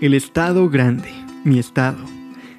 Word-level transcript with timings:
El 0.00 0.12
Estado 0.12 0.68
Grande, 0.68 1.08
mi 1.44 1.58
estado. 1.58 1.98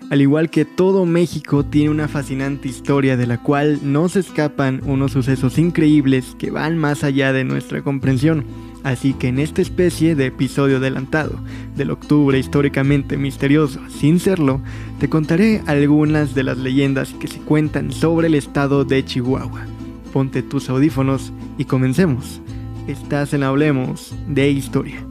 Al 0.09 0.21
igual 0.21 0.49
que 0.49 0.63
todo 0.63 1.05
México 1.05 1.65
tiene 1.65 1.89
una 1.89 2.07
fascinante 2.07 2.69
historia 2.69 3.17
de 3.17 3.27
la 3.27 3.39
cual 3.39 3.79
no 3.83 4.07
se 4.07 4.21
escapan 4.21 4.81
unos 4.85 5.11
sucesos 5.11 5.57
increíbles 5.57 6.35
que 6.39 6.49
van 6.49 6.77
más 6.77 7.03
allá 7.03 7.33
de 7.33 7.43
nuestra 7.43 7.81
comprensión. 7.81 8.45
Así 8.83 9.13
que 9.13 9.27
en 9.27 9.39
esta 9.39 9.61
especie 9.61 10.15
de 10.15 10.27
episodio 10.27 10.77
adelantado 10.77 11.37
del 11.75 11.91
octubre 11.91 12.39
históricamente 12.39 13.17
misterioso, 13.17 13.81
sin 13.89 14.19
serlo, 14.19 14.61
te 14.99 15.09
contaré 15.09 15.61
algunas 15.65 16.35
de 16.35 16.43
las 16.43 16.57
leyendas 16.57 17.13
que 17.15 17.27
se 17.27 17.39
cuentan 17.39 17.91
sobre 17.91 18.27
el 18.27 18.35
estado 18.35 18.85
de 18.85 19.03
Chihuahua. 19.03 19.65
Ponte 20.13 20.41
tus 20.41 20.69
audífonos 20.69 21.33
y 21.57 21.65
comencemos. 21.65 22.41
Estás 22.87 23.33
en 23.33 23.43
Hablemos 23.43 24.15
de 24.27 24.49
Historia. 24.51 25.05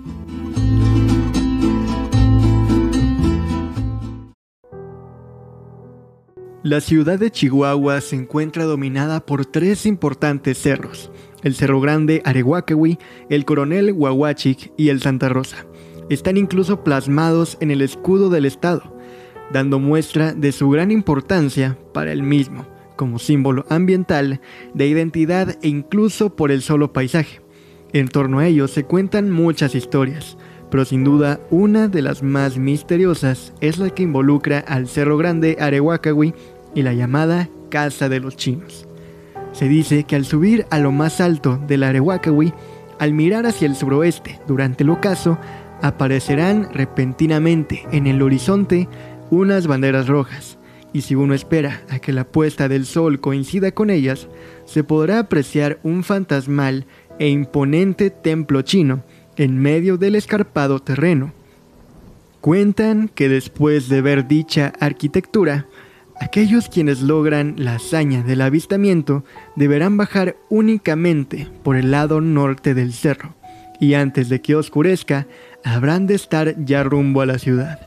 La 6.64 6.80
ciudad 6.80 7.18
de 7.18 7.30
Chihuahua 7.30 8.00
se 8.00 8.16
encuentra 8.16 8.64
dominada 8.64 9.26
por 9.26 9.44
tres 9.44 9.84
importantes 9.84 10.56
cerros, 10.56 11.10
el 11.42 11.54
Cerro 11.54 11.78
Grande 11.78 12.22
Arehuacahui, 12.24 12.98
el 13.28 13.44
Coronel 13.44 13.92
Huahuachic 13.92 14.72
y 14.78 14.88
el 14.88 15.02
Santa 15.02 15.28
Rosa. 15.28 15.66
Están 16.08 16.38
incluso 16.38 16.82
plasmados 16.82 17.58
en 17.60 17.70
el 17.70 17.82
escudo 17.82 18.30
del 18.30 18.46
estado, 18.46 18.96
dando 19.52 19.78
muestra 19.78 20.32
de 20.32 20.52
su 20.52 20.70
gran 20.70 20.90
importancia 20.90 21.76
para 21.92 22.12
el 22.12 22.22
mismo, 22.22 22.64
como 22.96 23.18
símbolo 23.18 23.66
ambiental, 23.68 24.40
de 24.72 24.86
identidad 24.86 25.58
e 25.60 25.68
incluso 25.68 26.34
por 26.34 26.50
el 26.50 26.62
solo 26.62 26.94
paisaje. 26.94 27.42
En 27.92 28.08
torno 28.08 28.38
a 28.38 28.46
ellos 28.46 28.70
se 28.70 28.84
cuentan 28.84 29.30
muchas 29.30 29.74
historias, 29.74 30.38
pero 30.70 30.84
sin 30.84 31.04
duda 31.04 31.38
una 31.50 31.88
de 31.88 32.02
las 32.02 32.22
más 32.22 32.58
misteriosas 32.58 33.52
es 33.60 33.78
la 33.78 33.90
que 33.90 34.02
involucra 34.02 34.58
al 34.58 34.88
Cerro 34.88 35.16
Grande 35.16 35.56
Arehuacahui 35.60 36.34
y 36.74 36.82
la 36.82 36.92
llamada 36.92 37.48
Casa 37.70 38.08
de 38.08 38.20
los 38.20 38.36
Chinos. 38.36 38.86
Se 39.52 39.68
dice 39.68 40.04
que 40.04 40.16
al 40.16 40.24
subir 40.24 40.66
a 40.70 40.78
lo 40.78 40.92
más 40.92 41.20
alto 41.20 41.60
del 41.66 41.84
Arehuacahui, 41.84 42.52
al 42.98 43.12
mirar 43.12 43.46
hacia 43.46 43.66
el 43.66 43.76
suroeste 43.76 44.40
durante 44.46 44.84
el 44.84 44.90
ocaso, 44.90 45.38
aparecerán 45.82 46.68
repentinamente 46.72 47.84
en 47.92 48.06
el 48.06 48.22
horizonte 48.22 48.88
unas 49.30 49.66
banderas 49.66 50.08
rojas, 50.08 50.58
y 50.92 51.02
si 51.02 51.14
uno 51.14 51.34
espera 51.34 51.82
a 51.90 51.98
que 51.98 52.12
la 52.12 52.24
puesta 52.24 52.68
del 52.68 52.86
sol 52.86 53.20
coincida 53.20 53.72
con 53.72 53.90
ellas, 53.90 54.28
se 54.64 54.84
podrá 54.84 55.18
apreciar 55.18 55.78
un 55.82 56.04
fantasmal 56.04 56.86
e 57.18 57.28
imponente 57.28 58.10
templo 58.10 58.62
chino 58.62 59.02
en 59.36 59.58
medio 59.58 59.96
del 59.96 60.14
escarpado 60.14 60.78
terreno. 60.78 61.32
Cuentan 62.40 63.08
que 63.08 63.28
después 63.28 63.88
de 63.88 64.02
ver 64.02 64.28
dicha 64.28 64.72
arquitectura, 64.78 65.66
Aquellos 66.20 66.68
quienes 66.68 67.02
logran 67.02 67.54
la 67.58 67.74
hazaña 67.74 68.22
del 68.22 68.40
avistamiento 68.40 69.24
deberán 69.56 69.96
bajar 69.96 70.36
únicamente 70.48 71.48
por 71.64 71.76
el 71.76 71.90
lado 71.90 72.20
norte 72.20 72.74
del 72.74 72.92
cerro, 72.92 73.34
y 73.80 73.94
antes 73.94 74.28
de 74.28 74.40
que 74.40 74.54
oscurezca, 74.54 75.26
habrán 75.64 76.06
de 76.06 76.14
estar 76.14 76.54
ya 76.64 76.84
rumbo 76.84 77.20
a 77.20 77.26
la 77.26 77.38
ciudad. 77.38 77.80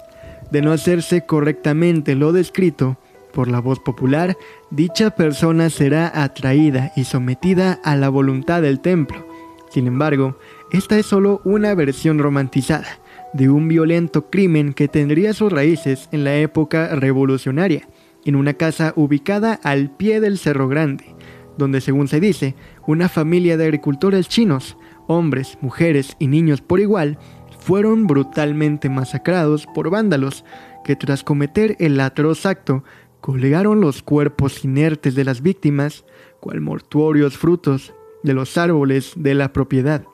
De 0.51 0.61
no 0.61 0.71
hacerse 0.71 1.25
correctamente 1.25 2.15
lo 2.15 2.33
descrito 2.33 2.97
por 3.33 3.47
la 3.47 3.59
voz 3.59 3.79
popular, 3.79 4.35
dicha 4.71 5.11
persona 5.11 5.69
será 5.69 6.11
atraída 6.21 6.91
y 6.95 7.05
sometida 7.05 7.79
a 7.83 7.95
la 7.95 8.09
voluntad 8.09 8.61
del 8.61 8.81
templo. 8.81 9.25
Sin 9.69 9.87
embargo, 9.87 10.37
esta 10.71 10.97
es 10.97 11.05
solo 11.05 11.41
una 11.45 11.75
versión 11.75 12.19
romantizada 12.19 12.99
de 13.33 13.49
un 13.49 13.67
violento 13.67 14.29
crimen 14.29 14.73
que 14.73 14.87
tendría 14.87 15.33
sus 15.33 15.51
raíces 15.51 16.09
en 16.11 16.23
la 16.23 16.35
época 16.37 16.95
revolucionaria 16.95 17.87
en 18.25 18.35
una 18.35 18.53
casa 18.53 18.93
ubicada 18.95 19.59
al 19.63 19.91
pie 19.95 20.19
del 20.19 20.37
Cerro 20.37 20.67
Grande, 20.67 21.15
donde 21.57 21.81
según 21.81 22.07
se 22.07 22.19
dice, 22.19 22.55
una 22.85 23.09
familia 23.09 23.57
de 23.57 23.65
agricultores 23.65 24.27
chinos, 24.27 24.77
hombres, 25.07 25.57
mujeres 25.61 26.15
y 26.19 26.27
niños 26.27 26.61
por 26.61 26.79
igual, 26.79 27.17
fueron 27.59 28.07
brutalmente 28.07 28.89
masacrados 28.89 29.65
por 29.67 29.89
vándalos 29.89 30.45
que 30.83 30.95
tras 30.95 31.23
cometer 31.23 31.75
el 31.79 31.99
atroz 31.99 32.45
acto 32.45 32.83
colgaron 33.21 33.81
los 33.81 34.03
cuerpos 34.03 34.63
inertes 34.63 35.15
de 35.15 35.25
las 35.25 35.41
víctimas, 35.41 36.05
cual 36.39 36.61
mortuorios 36.61 37.37
frutos 37.37 37.93
de 38.23 38.33
los 38.33 38.57
árboles 38.57 39.13
de 39.15 39.33
la 39.33 39.51
propiedad. 39.51 40.05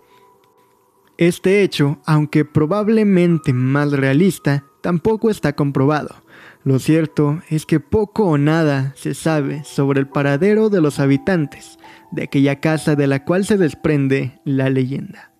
Este 1.18 1.62
hecho, 1.62 2.00
aunque 2.06 2.44
probablemente 2.44 3.54
más 3.54 3.92
realista, 3.92 4.66
tampoco 4.82 5.30
está 5.30 5.54
comprobado, 5.54 6.23
lo 6.64 6.80
cierto 6.80 7.42
es 7.50 7.66
que 7.66 7.80
poco 7.80 8.26
o 8.26 8.38
nada 8.38 8.94
se 8.96 9.14
sabe 9.14 9.64
sobre 9.66 10.00
el 10.00 10.08
paradero 10.08 10.70
de 10.70 10.80
los 10.80 11.00
habitantes 11.00 11.78
de 12.12 12.24
aquella 12.24 12.60
casa 12.62 12.96
de 12.96 13.08
la 13.08 13.26
cual 13.26 13.46
se 13.46 13.58
desprende 13.58 14.40
la 14.46 14.70
leyenda. 14.70 15.32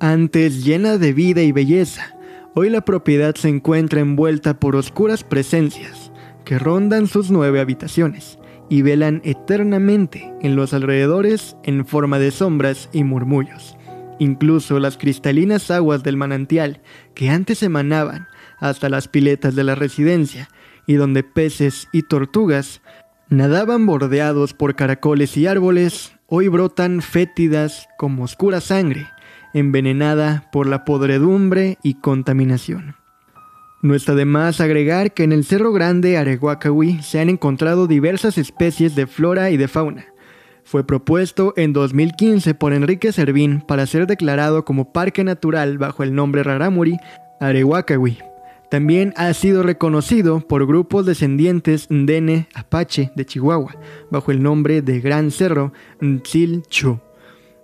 Antes 0.00 0.64
llena 0.64 0.96
de 0.96 1.12
vida 1.12 1.42
y 1.42 1.52
belleza, 1.52 2.16
hoy 2.54 2.70
la 2.70 2.82
propiedad 2.82 3.34
se 3.34 3.48
encuentra 3.48 4.00
envuelta 4.00 4.58
por 4.58 4.76
oscuras 4.76 5.22
presencias 5.22 6.12
que 6.44 6.58
rondan 6.58 7.08
sus 7.08 7.30
nueve 7.30 7.60
habitaciones 7.60 8.38
y 8.70 8.82
velan 8.82 9.20
eternamente 9.24 10.32
en 10.40 10.56
los 10.56 10.72
alrededores 10.72 11.56
en 11.62 11.84
forma 11.84 12.18
de 12.18 12.30
sombras 12.30 12.88
y 12.92 13.04
murmullos. 13.04 13.76
Incluso 14.18 14.78
las 14.78 14.96
cristalinas 14.96 15.70
aguas 15.70 16.02
del 16.02 16.16
manantial 16.16 16.80
que 17.14 17.30
antes 17.30 17.62
emanaban 17.62 18.28
hasta 18.58 18.88
las 18.88 19.08
piletas 19.08 19.54
de 19.54 19.64
la 19.64 19.74
residencia 19.74 20.48
y 20.86 20.94
donde 20.94 21.22
peces 21.22 21.88
y 21.92 22.02
tortugas 22.02 22.80
nadaban 23.28 23.86
bordeados 23.86 24.54
por 24.54 24.76
caracoles 24.76 25.36
y 25.36 25.46
árboles, 25.46 26.12
hoy 26.26 26.48
brotan 26.48 27.02
fétidas 27.02 27.88
como 27.98 28.24
oscura 28.24 28.60
sangre, 28.60 29.08
envenenada 29.52 30.48
por 30.52 30.66
la 30.66 30.84
podredumbre 30.84 31.78
y 31.82 31.94
contaminación. 31.94 32.96
No 33.82 33.94
está 33.94 34.14
de 34.14 34.24
más 34.24 34.60
agregar 34.60 35.12
que 35.12 35.24
en 35.24 35.32
el 35.32 35.44
Cerro 35.44 35.72
Grande 35.72 36.16
Areguacahui 36.16 37.02
se 37.02 37.20
han 37.20 37.28
encontrado 37.28 37.86
diversas 37.86 38.38
especies 38.38 38.94
de 38.94 39.06
flora 39.06 39.50
y 39.50 39.58
de 39.58 39.68
fauna. 39.68 40.06
Fue 40.64 40.86
propuesto 40.86 41.54
en 41.56 41.72
2015 41.72 42.54
por 42.54 42.72
Enrique 42.72 43.12
Servín 43.12 43.60
para 43.60 43.86
ser 43.86 44.06
declarado 44.06 44.64
como 44.64 44.92
parque 44.92 45.22
natural 45.24 45.78
bajo 45.78 46.02
el 46.02 46.14
nombre 46.14 46.42
Raramuri 46.42 46.96
Areguacahui, 47.40 48.18
también 48.74 49.14
ha 49.16 49.32
sido 49.34 49.62
reconocido 49.62 50.40
por 50.40 50.66
grupos 50.66 51.06
descendientes 51.06 51.86
Ndene 51.90 52.48
Apache 52.54 53.12
de 53.14 53.24
Chihuahua, 53.24 53.76
bajo 54.10 54.32
el 54.32 54.42
nombre 54.42 54.82
de 54.82 54.98
Gran 54.98 55.30
Cerro 55.30 55.72
Ntzil-Chu. 56.00 56.98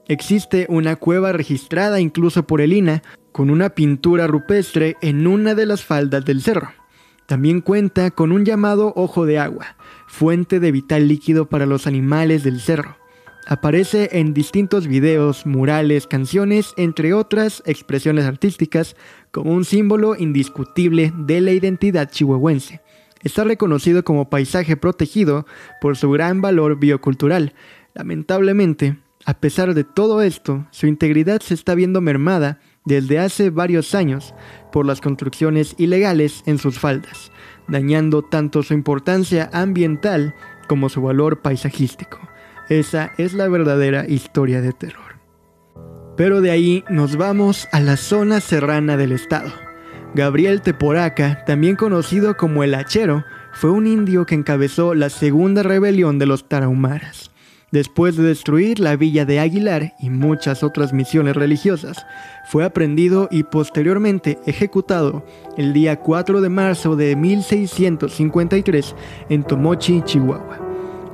Existe 0.06 0.66
una 0.68 0.94
cueva 0.94 1.32
registrada 1.32 1.98
incluso 1.98 2.46
por 2.46 2.60
el 2.60 2.72
INA 2.72 3.02
con 3.32 3.50
una 3.50 3.70
pintura 3.70 4.28
rupestre 4.28 4.94
en 5.02 5.26
una 5.26 5.56
de 5.56 5.66
las 5.66 5.84
faldas 5.84 6.24
del 6.24 6.42
cerro. 6.42 6.70
También 7.26 7.60
cuenta 7.60 8.12
con 8.12 8.30
un 8.30 8.44
llamado 8.44 8.92
ojo 8.94 9.26
de 9.26 9.40
agua, 9.40 9.76
fuente 10.10 10.58
de 10.58 10.72
vital 10.72 11.06
líquido 11.06 11.48
para 11.48 11.66
los 11.66 11.86
animales 11.86 12.42
del 12.42 12.60
cerro. 12.60 12.96
Aparece 13.46 14.10
en 14.18 14.34
distintos 14.34 14.88
videos, 14.88 15.46
murales, 15.46 16.08
canciones, 16.08 16.74
entre 16.76 17.14
otras 17.14 17.62
expresiones 17.64 18.26
artísticas, 18.26 18.96
como 19.30 19.52
un 19.52 19.64
símbolo 19.64 20.16
indiscutible 20.16 21.12
de 21.16 21.40
la 21.40 21.52
identidad 21.52 22.10
chihuahuense. 22.10 22.80
Está 23.22 23.44
reconocido 23.44 24.02
como 24.04 24.28
paisaje 24.28 24.76
protegido 24.76 25.46
por 25.80 25.96
su 25.96 26.10
gran 26.10 26.40
valor 26.40 26.78
biocultural. 26.78 27.54
Lamentablemente, 27.94 28.98
a 29.24 29.34
pesar 29.34 29.74
de 29.74 29.84
todo 29.84 30.22
esto, 30.22 30.66
su 30.72 30.86
integridad 30.86 31.40
se 31.40 31.54
está 31.54 31.74
viendo 31.74 32.00
mermada 32.00 32.58
desde 32.84 33.20
hace 33.20 33.50
varios 33.50 33.94
años 33.94 34.34
por 34.72 34.86
las 34.86 35.00
construcciones 35.00 35.74
ilegales 35.78 36.42
en 36.46 36.58
sus 36.58 36.78
faldas, 36.78 37.30
dañando 37.70 38.22
tanto 38.22 38.62
su 38.62 38.74
importancia 38.74 39.48
ambiental 39.52 40.34
como 40.68 40.88
su 40.88 41.02
valor 41.02 41.40
paisajístico. 41.40 42.18
Esa 42.68 43.12
es 43.18 43.34
la 43.34 43.48
verdadera 43.48 44.06
historia 44.06 44.60
de 44.60 44.72
terror. 44.72 45.16
Pero 46.16 46.40
de 46.40 46.50
ahí 46.50 46.84
nos 46.88 47.16
vamos 47.16 47.68
a 47.72 47.80
la 47.80 47.96
zona 47.96 48.40
serrana 48.40 48.96
del 48.96 49.12
estado. 49.12 49.50
Gabriel 50.14 50.60
Teporaca, 50.60 51.44
también 51.46 51.76
conocido 51.76 52.36
como 52.36 52.64
el 52.64 52.74
Hachero, 52.74 53.24
fue 53.52 53.70
un 53.70 53.86
indio 53.86 54.26
que 54.26 54.34
encabezó 54.34 54.94
la 54.94 55.08
segunda 55.08 55.62
rebelión 55.62 56.18
de 56.18 56.26
los 56.26 56.48
tarahumaras. 56.48 57.29
Después 57.72 58.16
de 58.16 58.24
destruir 58.24 58.80
la 58.80 58.96
villa 58.96 59.24
de 59.24 59.38
Aguilar 59.38 59.94
y 60.00 60.10
muchas 60.10 60.64
otras 60.64 60.92
misiones 60.92 61.36
religiosas, 61.36 62.04
fue 62.46 62.64
aprendido 62.64 63.28
y 63.30 63.44
posteriormente 63.44 64.38
ejecutado 64.44 65.24
el 65.56 65.72
día 65.72 66.00
4 66.00 66.40
de 66.40 66.48
marzo 66.48 66.96
de 66.96 67.14
1653 67.14 68.96
en 69.28 69.44
Tomochi, 69.44 70.02
Chihuahua. 70.02 70.58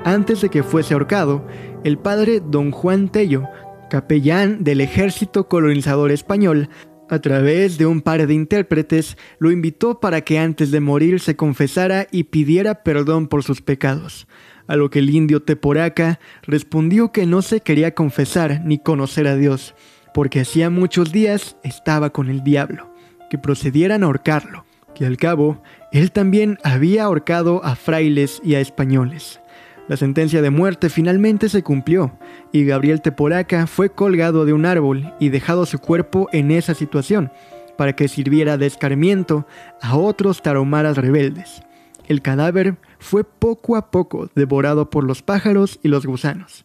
Antes 0.04 0.40
de 0.40 0.48
que 0.48 0.62
fuese 0.62 0.94
ahorcado, 0.94 1.46
el 1.84 1.98
padre 1.98 2.40
don 2.40 2.70
Juan 2.70 3.10
Tello, 3.10 3.44
capellán 3.90 4.64
del 4.64 4.80
ejército 4.80 5.48
colonizador 5.48 6.10
español, 6.10 6.70
A 7.08 7.20
través 7.20 7.78
de 7.78 7.86
un 7.86 8.00
par 8.00 8.26
de 8.26 8.34
intérpretes, 8.34 9.16
lo 9.38 9.52
invitó 9.52 10.00
para 10.00 10.22
que 10.22 10.40
antes 10.40 10.72
de 10.72 10.80
morir 10.80 11.20
se 11.20 11.36
confesara 11.36 12.08
y 12.10 12.24
pidiera 12.24 12.82
perdón 12.82 13.28
por 13.28 13.44
sus 13.44 13.62
pecados, 13.62 14.26
a 14.68 14.76
lo 14.76 14.90
que 14.90 15.00
el 15.00 15.10
indio 15.10 15.42
Teporaca 15.42 16.18
respondió 16.42 17.12
que 17.12 17.26
no 17.26 17.42
se 17.42 17.60
quería 17.60 17.94
confesar 17.94 18.62
ni 18.64 18.78
conocer 18.78 19.26
a 19.26 19.36
Dios, 19.36 19.74
porque 20.14 20.40
hacía 20.40 20.70
muchos 20.70 21.12
días 21.12 21.56
estaba 21.62 22.10
con 22.10 22.28
el 22.28 22.42
diablo, 22.42 22.92
que 23.30 23.38
procedieran 23.38 24.02
a 24.02 24.06
ahorcarlo, 24.06 24.64
que 24.94 25.06
al 25.06 25.16
cabo 25.16 25.62
él 25.92 26.12
también 26.12 26.58
había 26.64 27.04
ahorcado 27.04 27.64
a 27.64 27.76
frailes 27.76 28.40
y 28.42 28.54
a 28.54 28.60
españoles. 28.60 29.40
La 29.88 29.96
sentencia 29.96 30.42
de 30.42 30.50
muerte 30.50 30.90
finalmente 30.90 31.48
se 31.48 31.62
cumplió 31.62 32.18
y 32.50 32.64
Gabriel 32.64 33.02
Teporaca 33.02 33.68
fue 33.68 33.90
colgado 33.90 34.44
de 34.44 34.52
un 34.52 34.66
árbol 34.66 35.14
y 35.20 35.28
dejado 35.28 35.64
su 35.64 35.78
cuerpo 35.78 36.28
en 36.32 36.50
esa 36.50 36.74
situación 36.74 37.30
para 37.76 37.94
que 37.94 38.08
sirviera 38.08 38.58
de 38.58 38.66
escarmiento 38.66 39.46
a 39.80 39.96
otros 39.96 40.42
taromaras 40.42 40.96
rebeldes. 40.96 41.62
El 42.08 42.20
cadáver 42.20 42.78
fue 42.98 43.24
poco 43.24 43.76
a 43.76 43.90
poco 43.90 44.30
devorado 44.34 44.90
por 44.90 45.04
los 45.04 45.22
pájaros 45.22 45.78
y 45.82 45.88
los 45.88 46.06
gusanos. 46.06 46.64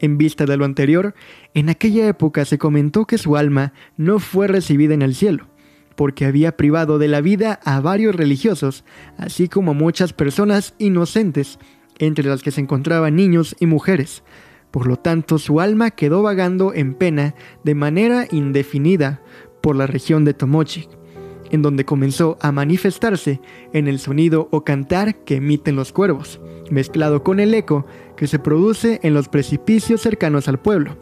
En 0.00 0.18
vista 0.18 0.44
de 0.44 0.56
lo 0.56 0.64
anterior, 0.64 1.14
en 1.54 1.68
aquella 1.68 2.06
época 2.08 2.44
se 2.44 2.58
comentó 2.58 3.06
que 3.06 3.18
su 3.18 3.36
alma 3.36 3.72
no 3.96 4.18
fue 4.18 4.48
recibida 4.48 4.94
en 4.94 5.02
el 5.02 5.14
cielo, 5.14 5.46
porque 5.96 6.26
había 6.26 6.56
privado 6.56 6.98
de 6.98 7.08
la 7.08 7.20
vida 7.20 7.60
a 7.64 7.80
varios 7.80 8.14
religiosos, 8.14 8.84
así 9.16 9.48
como 9.48 9.70
a 9.70 9.74
muchas 9.74 10.12
personas 10.12 10.74
inocentes 10.78 11.58
entre 11.98 12.28
las 12.28 12.42
que 12.42 12.50
se 12.50 12.60
encontraban 12.60 13.16
niños 13.16 13.56
y 13.60 13.66
mujeres. 13.66 14.22
Por 14.70 14.88
lo 14.88 14.96
tanto, 14.96 15.38
su 15.38 15.60
alma 15.60 15.92
quedó 15.92 16.22
vagando 16.22 16.74
en 16.74 16.94
pena 16.94 17.34
de 17.62 17.76
manera 17.76 18.26
indefinida 18.30 19.22
por 19.62 19.76
la 19.76 19.86
región 19.86 20.24
de 20.24 20.34
Tomochi, 20.34 20.88
en 21.50 21.62
donde 21.62 21.84
comenzó 21.84 22.36
a 22.40 22.52
manifestarse 22.52 23.40
en 23.72 23.88
el 23.88 23.98
sonido 23.98 24.48
o 24.50 24.64
cantar 24.64 25.16
que 25.24 25.36
emiten 25.36 25.76
los 25.76 25.92
cuervos, 25.92 26.40
mezclado 26.70 27.22
con 27.22 27.40
el 27.40 27.54
eco 27.54 27.86
que 28.16 28.26
se 28.26 28.38
produce 28.38 29.00
en 29.02 29.14
los 29.14 29.28
precipicios 29.28 30.00
cercanos 30.00 30.48
al 30.48 30.58
pueblo, 30.58 30.96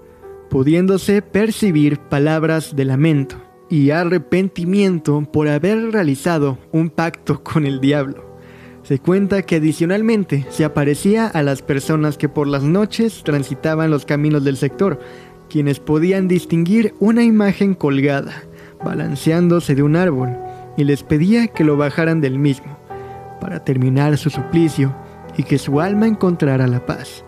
pudiéndose 0.50 1.22
percibir 1.22 1.98
palabras 1.98 2.76
de 2.76 2.84
lamento 2.84 3.36
y 3.70 3.90
arrepentimiento 3.90 5.22
por 5.32 5.48
haber 5.48 5.92
realizado 5.92 6.58
un 6.72 6.90
pacto 6.90 7.42
con 7.42 7.64
el 7.64 7.80
diablo. 7.80 8.32
Se 8.82 8.98
cuenta 8.98 9.42
que 9.42 9.56
adicionalmente 9.56 10.44
se 10.50 10.64
aparecía 10.64 11.26
a 11.28 11.42
las 11.42 11.62
personas 11.62 12.18
que 12.18 12.28
por 12.28 12.48
las 12.48 12.64
noches 12.64 13.22
transitaban 13.24 13.90
los 13.90 14.04
caminos 14.04 14.44
del 14.44 14.56
sector, 14.56 14.98
quienes 15.48 15.80
podían 15.80 16.28
distinguir 16.28 16.94
una 16.98 17.22
imagen 17.22 17.74
colgada, 17.74 18.42
balanceándose 18.84 19.74
de 19.74 19.82
un 19.82 19.96
árbol, 19.96 20.36
y 20.76 20.84
les 20.84 21.02
pedía 21.02 21.48
que 21.48 21.64
lo 21.64 21.76
bajaran 21.76 22.20
del 22.20 22.38
mismo, 22.38 22.78
para 23.40 23.64
terminar 23.64 24.16
su 24.16 24.30
suplicio 24.30 24.94
y 25.36 25.42
que 25.42 25.58
su 25.58 25.80
alma 25.80 26.06
encontrara 26.06 26.66
la 26.66 26.84
paz. 26.84 27.24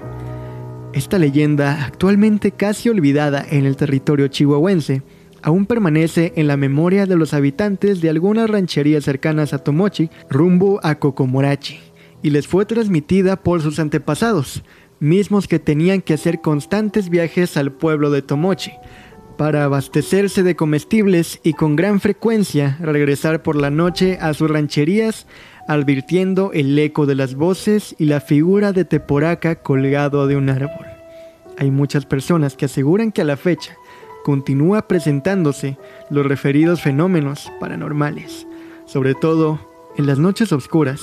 Esta 0.93 1.19
leyenda, 1.19 1.85
actualmente 1.85 2.53
casi 2.53 2.89
olvidada 2.89 3.45
en 3.51 3.67
el 3.67 3.77
territorio 3.77 4.29
chihuahuense, 4.29 5.03
aún 5.43 5.67
permanece 5.67 6.33
en 6.37 6.47
la 6.47 6.57
memoria 6.57 7.05
de 7.05 7.17
los 7.17 7.35
habitantes 7.35 8.01
de 8.01 8.09
algunas 8.09 8.49
rancherías 8.49 9.05
cercanas 9.05 9.53
a 9.53 9.59
Tomochi 9.59 10.09
rumbo 10.31 10.81
a 10.83 10.95
Kokomorachi, 10.95 11.81
y 12.23 12.31
les 12.31 12.47
fue 12.47 12.65
transmitida 12.65 13.37
por 13.37 13.61
sus 13.61 13.79
antepasados, 13.79 14.63
mismos 15.01 15.49
que 15.49 15.59
tenían 15.59 16.01
que 16.01 16.15
hacer 16.15 16.41
constantes 16.41 17.11
viajes 17.11 17.57
al 17.57 17.73
pueblo 17.73 18.11
de 18.11 18.23
Tomochi, 18.23 18.73
para 19.37 19.65
abastecerse 19.65 20.43
de 20.43 20.57
comestibles 20.57 21.41
y 21.43 21.53
con 21.53 21.77
gran 21.77 22.01
frecuencia 22.01 22.77
regresar 22.81 23.43
por 23.43 23.57
la 23.57 23.71
noche 23.71 24.19
a 24.21 24.35
sus 24.35 24.51
rancherías 24.51 25.27
advirtiendo 25.67 26.53
el 26.53 26.79
eco 26.79 27.07
de 27.07 27.15
las 27.15 27.35
voces 27.35 27.95
y 27.99 28.07
la 28.07 28.21
figura 28.21 28.73
de 28.73 28.85
Teporaca 28.85 29.57
colgado 29.57 30.27
de 30.27 30.37
un 30.37 30.51
árbol. 30.51 30.87
Hay 31.59 31.71
muchas 31.71 32.07
personas 32.07 32.57
que 32.57 32.67
aseguran 32.67 33.13
que 33.13 33.23
a 33.23 33.25
la 33.25 33.37
fecha 33.37 33.77
continúa 34.25 34.89
presentándose 34.89 35.79
los 36.11 36.27
referidos 36.27 36.83
fenómenos 36.83 37.53
paranormales, 37.61 38.47
sobre 38.87 39.15
todo 39.15 39.61
en 39.97 40.07
las 40.07 40.19
noches 40.19 40.53
oscuras, 40.53 41.01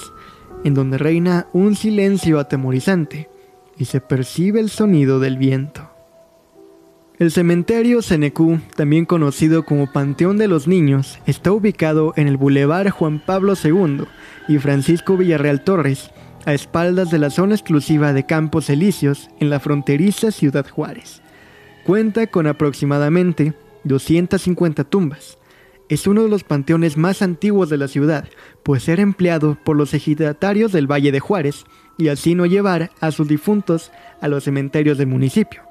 en 0.63 0.73
donde 0.73 0.97
reina 0.97 1.47
un 1.53 1.75
silencio 1.75 2.39
atemorizante 2.39 3.29
y 3.77 3.85
se 3.85 4.01
percibe 4.01 4.59
el 4.59 4.69
sonido 4.69 5.19
del 5.19 5.37
viento. 5.37 5.90
El 7.21 7.29
cementerio 7.29 8.01
Senecú, 8.01 8.59
también 8.75 9.05
conocido 9.05 9.63
como 9.63 9.91
Panteón 9.91 10.39
de 10.39 10.47
los 10.47 10.67
Niños, 10.67 11.19
está 11.27 11.51
ubicado 11.51 12.13
en 12.15 12.27
el 12.27 12.35
Boulevard 12.35 12.89
Juan 12.89 13.19
Pablo 13.23 13.53
II 13.63 14.05
y 14.47 14.57
Francisco 14.57 15.17
Villarreal 15.17 15.63
Torres, 15.63 16.09
a 16.47 16.55
espaldas 16.55 17.11
de 17.11 17.19
la 17.19 17.29
zona 17.29 17.53
exclusiva 17.53 18.11
de 18.13 18.25
Campos 18.25 18.71
Elíseos 18.71 19.29
en 19.39 19.51
la 19.51 19.59
fronteriza 19.59 20.31
Ciudad 20.31 20.67
Juárez. 20.67 21.21
Cuenta 21.85 22.25
con 22.25 22.47
aproximadamente 22.47 23.53
250 23.83 24.83
tumbas. 24.85 25.37
Es 25.89 26.07
uno 26.07 26.23
de 26.23 26.29
los 26.29 26.43
panteones 26.43 26.97
más 26.97 27.21
antiguos 27.21 27.69
de 27.69 27.77
la 27.77 27.87
ciudad, 27.87 28.27
pues 28.63 28.89
era 28.89 29.03
empleado 29.03 29.59
por 29.63 29.77
los 29.77 29.93
ejidatarios 29.93 30.71
del 30.71 30.91
Valle 30.91 31.11
de 31.11 31.19
Juárez 31.19 31.65
y 31.99 32.07
así 32.07 32.33
no 32.33 32.47
llevar 32.47 32.89
a 32.99 33.11
sus 33.11 33.27
difuntos 33.27 33.91
a 34.21 34.27
los 34.27 34.43
cementerios 34.45 34.97
del 34.97 35.05
municipio. 35.05 35.70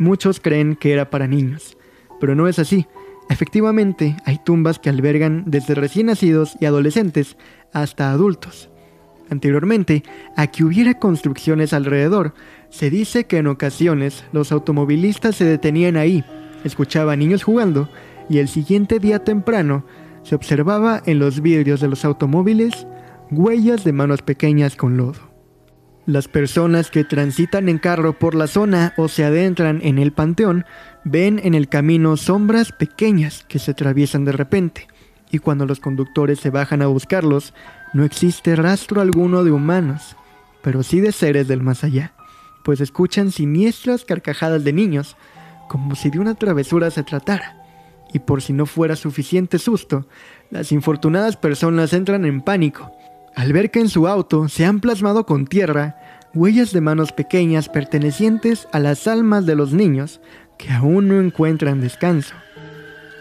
Muchos 0.00 0.40
creen 0.40 0.76
que 0.76 0.94
era 0.94 1.10
para 1.10 1.26
niños, 1.26 1.76
pero 2.20 2.34
no 2.34 2.48
es 2.48 2.58
así. 2.58 2.86
Efectivamente, 3.28 4.16
hay 4.24 4.38
tumbas 4.42 4.78
que 4.78 4.88
albergan 4.88 5.44
desde 5.46 5.74
recién 5.74 6.06
nacidos 6.06 6.56
y 6.58 6.64
adolescentes 6.64 7.36
hasta 7.74 8.10
adultos. 8.10 8.70
Anteriormente, 9.28 10.02
a 10.38 10.46
que 10.46 10.64
hubiera 10.64 10.94
construcciones 10.98 11.74
alrededor, 11.74 12.32
se 12.70 12.88
dice 12.88 13.26
que 13.26 13.36
en 13.36 13.46
ocasiones 13.46 14.24
los 14.32 14.52
automovilistas 14.52 15.36
se 15.36 15.44
detenían 15.44 15.98
ahí, 15.98 16.24
escuchaban 16.64 17.18
niños 17.18 17.42
jugando 17.42 17.90
y 18.30 18.38
el 18.38 18.48
siguiente 18.48 19.00
día 19.00 19.22
temprano 19.22 19.84
se 20.22 20.34
observaba 20.34 21.02
en 21.04 21.18
los 21.18 21.42
vidrios 21.42 21.78
de 21.82 21.88
los 21.88 22.06
automóviles 22.06 22.86
huellas 23.30 23.84
de 23.84 23.92
manos 23.92 24.22
pequeñas 24.22 24.76
con 24.76 24.96
lodo. 24.96 25.29
Las 26.10 26.26
personas 26.26 26.90
que 26.90 27.04
transitan 27.04 27.68
en 27.68 27.78
carro 27.78 28.18
por 28.18 28.34
la 28.34 28.48
zona 28.48 28.94
o 28.96 29.06
se 29.06 29.22
adentran 29.22 29.78
en 29.84 30.00
el 30.00 30.10
panteón 30.10 30.64
ven 31.04 31.40
en 31.44 31.54
el 31.54 31.68
camino 31.68 32.16
sombras 32.16 32.72
pequeñas 32.72 33.44
que 33.46 33.60
se 33.60 33.70
atraviesan 33.70 34.24
de 34.24 34.32
repente, 34.32 34.88
y 35.30 35.38
cuando 35.38 35.66
los 35.66 35.78
conductores 35.78 36.40
se 36.40 36.50
bajan 36.50 36.82
a 36.82 36.88
buscarlos, 36.88 37.54
no 37.94 38.02
existe 38.02 38.56
rastro 38.56 39.00
alguno 39.00 39.44
de 39.44 39.52
humanos, 39.52 40.16
pero 40.62 40.82
sí 40.82 40.98
de 40.98 41.12
seres 41.12 41.46
del 41.46 41.62
más 41.62 41.84
allá 41.84 42.12
pues 42.64 42.80
escuchan 42.80 43.30
siniestras 43.30 44.04
carcajadas 44.04 44.64
de 44.64 44.72
niños, 44.72 45.16
como 45.68 45.94
si 45.94 46.10
de 46.10 46.18
una 46.18 46.34
travesura 46.34 46.90
se 46.90 47.04
tratara. 47.04 47.56
Y 48.12 48.18
por 48.18 48.42
si 48.42 48.52
no 48.52 48.66
fuera 48.66 48.96
suficiente 48.96 49.60
susto, 49.60 50.08
las 50.50 50.72
infortunadas 50.72 51.36
personas 51.36 51.92
entran 51.92 52.24
en 52.24 52.40
pánico 52.40 52.92
al 53.34 53.52
ver 53.52 53.70
que 53.70 53.80
en 53.80 53.88
su 53.88 54.08
auto 54.08 54.48
se 54.48 54.64
han 54.64 54.80
plasmado 54.80 55.26
con 55.26 55.46
tierra 55.46 55.96
huellas 56.34 56.72
de 56.72 56.80
manos 56.80 57.12
pequeñas 57.12 57.68
pertenecientes 57.68 58.68
a 58.72 58.78
las 58.78 59.06
almas 59.06 59.46
de 59.46 59.56
los 59.56 59.72
niños 59.72 60.20
que 60.58 60.70
aún 60.70 61.08
no 61.08 61.20
encuentran 61.20 61.80
descanso. 61.80 62.34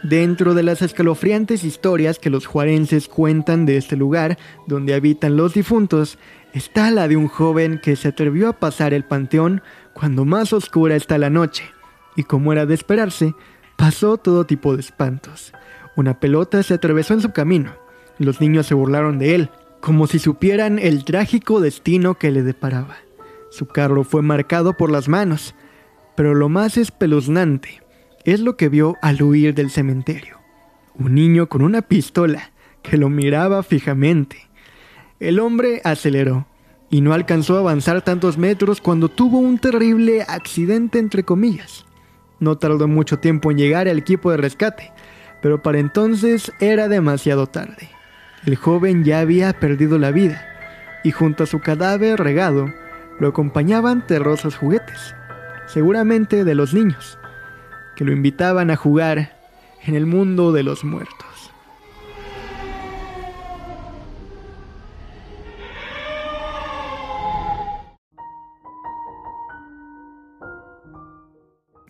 Dentro 0.04 0.54
de 0.54 0.64
las 0.64 0.82
escalofriantes 0.82 1.64
historias 1.64 2.20
que 2.20 2.30
los 2.30 2.46
juarenses 2.46 3.08
cuentan 3.08 3.66
de 3.66 3.78
este 3.78 3.98
lugar 3.98 4.38
donde 4.68 4.94
habitan 4.94 5.36
los 5.36 5.54
difuntos, 5.54 6.18
está 6.54 6.90
la 6.92 7.08
de 7.08 7.18
un 7.18 7.28
joven 7.28 7.80
que 7.84 7.96
se 7.96 8.10
atrevió 8.10 8.48
a 8.50 8.60
pasar 8.60 8.94
el 8.94 9.04
panteón 9.04 9.62
cuando 9.94 10.24
más 10.24 10.54
oscura 10.54 10.96
está 10.96 11.18
la 11.18 11.30
noche, 11.30 11.66
y 12.16 12.24
como 12.24 12.54
era 12.54 12.66
de 12.66 12.76
esperarse, 12.76 13.34
pasó 13.76 14.18
todo 14.18 14.46
tipo 14.46 14.74
de 14.76 14.82
espantos. 14.82 15.54
Una 15.98 16.20
pelota 16.20 16.64
se 16.64 16.76
atravesó 16.76 17.14
en 17.14 17.22
su 17.22 17.32
camino, 17.32 17.74
los 18.20 18.40
niños 18.40 18.68
se 18.68 18.76
burlaron 18.76 19.20
de 19.20 19.36
él, 19.36 19.50
como 19.82 20.08
si 20.08 20.20
supieran 20.20 20.80
el 20.80 21.06
trágico 21.06 21.60
destino 21.62 22.16
que 22.16 22.32
le 22.32 22.44
deparaba. 22.44 22.98
Su 23.50 23.66
carro 23.66 24.04
fue 24.04 24.22
marcado 24.22 24.78
por 24.78 24.92
las 24.92 25.08
manos, 25.08 25.56
pero 26.16 26.36
lo 26.36 26.50
más 26.50 26.78
espeluznante 26.78 27.82
es 28.26 28.40
lo 28.42 28.58
que 28.58 28.70
vio 28.70 28.96
al 29.02 29.22
huir 29.22 29.54
del 29.54 29.72
cementerio. 29.72 30.38
Un 30.96 31.16
niño 31.16 31.48
con 31.48 31.62
una 31.62 31.82
pistola 31.82 32.52
que 32.82 32.98
lo 32.98 33.10
miraba 33.10 33.64
fijamente. 33.64 34.50
El 35.20 35.40
hombre 35.40 35.82
aceleró 35.84 36.46
y 36.90 37.02
no 37.02 37.14
alcanzó 37.14 37.56
a 37.56 37.60
avanzar 37.60 38.02
tantos 38.02 38.38
metros 38.38 38.82
cuando 38.82 39.10
tuvo 39.10 39.38
un 39.40 39.60
terrible 39.60 40.24
accidente 40.24 41.00
entre 41.00 41.24
comillas. 41.24 41.86
No 42.40 42.58
tardó 42.58 42.88
mucho 42.88 43.20
tiempo 43.20 43.52
en 43.52 43.58
llegar 43.58 43.88
al 43.88 43.98
equipo 43.98 44.32
de 44.32 44.38
rescate, 44.38 44.92
pero 45.42 45.62
para 45.62 45.80
entonces 45.80 46.52
era 46.60 46.88
demasiado 46.88 47.48
tarde. 47.48 47.90
El 48.46 48.56
joven 48.56 49.04
ya 49.04 49.20
había 49.20 49.54
perdido 49.54 49.98
la 49.98 50.12
vida 50.12 50.46
y 51.04 51.12
junto 51.12 51.44
a 51.44 51.48
su 51.48 51.60
cadáver 51.60 52.20
regado 52.20 52.72
lo 53.20 53.28
acompañaban 53.28 54.08
terrosos 54.08 54.56
juguetes, 54.56 55.14
seguramente 55.68 56.46
de 56.46 56.56
los 56.56 56.74
niños, 56.74 57.20
que 57.96 58.06
lo 58.06 58.14
invitaban 58.14 58.72
a 58.72 58.78
jugar 58.78 59.38
en 59.84 59.96
el 59.96 60.06
mundo 60.06 60.54
de 60.54 60.64
los 60.64 60.84
muertos. 60.84 61.28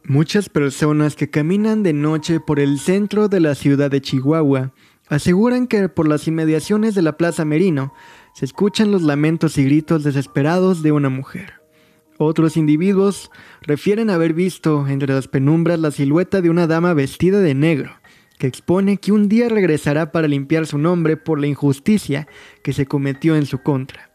Muchas 0.03 0.49
personas 0.49 1.15
que 1.15 1.29
caminan 1.29 1.83
de 1.83 1.93
noche 1.93 2.39
por 2.39 2.59
el 2.59 2.79
centro 2.79 3.27
de 3.27 3.39
la 3.39 3.53
ciudad 3.53 3.91
de 3.91 4.01
Chihuahua 4.01 4.73
aseguran 5.09 5.67
que 5.67 5.89
por 5.89 6.07
las 6.07 6.27
inmediaciones 6.27 6.95
de 6.95 7.01
la 7.01 7.17
Plaza 7.17 7.45
Merino 7.45 7.93
se 8.33 8.45
escuchan 8.45 8.91
los 8.91 9.01
lamentos 9.01 9.57
y 9.57 9.65
gritos 9.65 10.03
desesperados 10.03 10.81
de 10.81 10.91
una 10.91 11.09
mujer. 11.09 11.53
Otros 12.17 12.57
individuos 12.57 13.31
refieren 13.61 14.09
haber 14.09 14.33
visto 14.33 14.87
entre 14.87 15.13
las 15.13 15.27
penumbras 15.27 15.79
la 15.79 15.91
silueta 15.91 16.41
de 16.41 16.49
una 16.49 16.67
dama 16.67 16.93
vestida 16.93 17.39
de 17.39 17.53
negro, 17.55 17.91
que 18.37 18.47
expone 18.47 18.97
que 18.97 19.11
un 19.11 19.29
día 19.29 19.49
regresará 19.49 20.11
para 20.11 20.27
limpiar 20.27 20.67
su 20.67 20.77
nombre 20.77 21.17
por 21.17 21.39
la 21.39 21.47
injusticia 21.47 22.27
que 22.63 22.73
se 22.73 22.85
cometió 22.85 23.35
en 23.35 23.45
su 23.45 23.61
contra. 23.61 24.09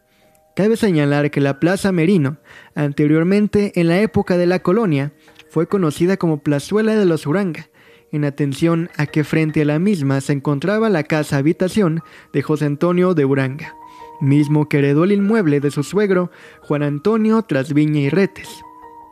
Cabe 0.55 0.77
señalar 0.77 1.31
que 1.31 1.41
la 1.41 1.59
Plaza 1.59 1.91
Merino, 1.91 2.37
anteriormente 2.75 3.73
en 3.79 3.87
la 3.89 3.99
época 3.99 4.37
de 4.37 4.45
la 4.45 4.59
colonia, 4.59 5.11
fue 5.49 5.67
conocida 5.67 6.17
como 6.17 6.43
Plazuela 6.43 6.95
de 6.95 7.05
los 7.05 7.27
Uranga, 7.27 7.69
en 8.11 8.25
atención 8.25 8.89
a 8.97 9.05
que 9.05 9.23
frente 9.23 9.61
a 9.61 9.65
la 9.65 9.79
misma 9.79 10.21
se 10.21 10.33
encontraba 10.33 10.89
la 10.89 11.03
casa 11.03 11.37
habitación 11.37 12.01
de 12.33 12.41
José 12.41 12.65
Antonio 12.65 13.13
de 13.13 13.25
Uranga, 13.25 13.75
mismo 14.21 14.69
que 14.69 14.77
heredó 14.77 15.03
el 15.03 15.11
inmueble 15.11 15.59
de 15.59 15.71
su 15.71 15.83
suegro 15.83 16.31
Juan 16.61 16.83
Antonio 16.83 17.41
Trasviña 17.41 18.01
y 18.01 18.09
Retes, 18.09 18.49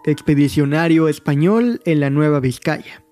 expedicionario 0.06 1.08
español 1.08 1.82
en 1.86 2.00
la 2.00 2.10
Nueva 2.10 2.40
Vizcaya. 2.40 3.04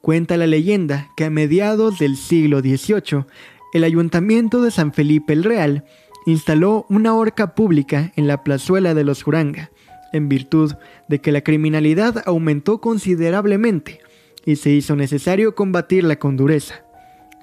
Cuenta 0.00 0.36
la 0.36 0.46
leyenda 0.46 1.10
que 1.16 1.24
a 1.24 1.30
mediados 1.30 1.98
del 1.98 2.16
siglo 2.16 2.60
XVIII, 2.60 3.24
el 3.72 3.84
ayuntamiento 3.84 4.62
de 4.62 4.70
San 4.70 4.92
Felipe 4.92 5.32
el 5.32 5.44
Real 5.44 5.84
instaló 6.26 6.86
una 6.88 7.14
horca 7.14 7.54
pública 7.54 8.12
en 8.16 8.26
la 8.26 8.44
plazuela 8.44 8.94
de 8.94 9.04
los 9.04 9.26
Uranga, 9.26 9.70
en 10.12 10.28
virtud 10.28 10.74
de 11.08 11.20
que 11.20 11.32
la 11.32 11.40
criminalidad 11.40 12.22
aumentó 12.26 12.80
considerablemente 12.80 14.00
y 14.44 14.56
se 14.56 14.70
hizo 14.70 14.96
necesario 14.96 15.54
combatirla 15.54 16.16
con 16.16 16.36
dureza. 16.36 16.84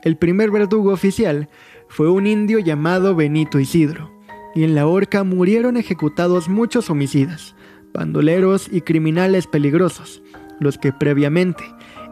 El 0.04 0.18
primer 0.18 0.52
verdugo 0.52 0.92
oficial 0.92 1.50
fue 1.88 2.10
un 2.10 2.28
indio 2.28 2.60
llamado 2.60 3.16
Benito 3.16 3.60
Isidro, 3.60 4.12
y 4.56 4.64
en 4.64 4.76
la 4.76 4.88
horca 4.88 5.24
murieron 5.24 5.78
ejecutados 5.78 6.50
muchos 6.50 6.90
homicidas, 6.90 7.56
bandoleros 7.94 8.68
y 8.72 8.82
criminales 8.82 9.48
peligrosos, 9.48 10.22
los 10.60 10.78
que 10.78 10.92
previamente 10.92 11.64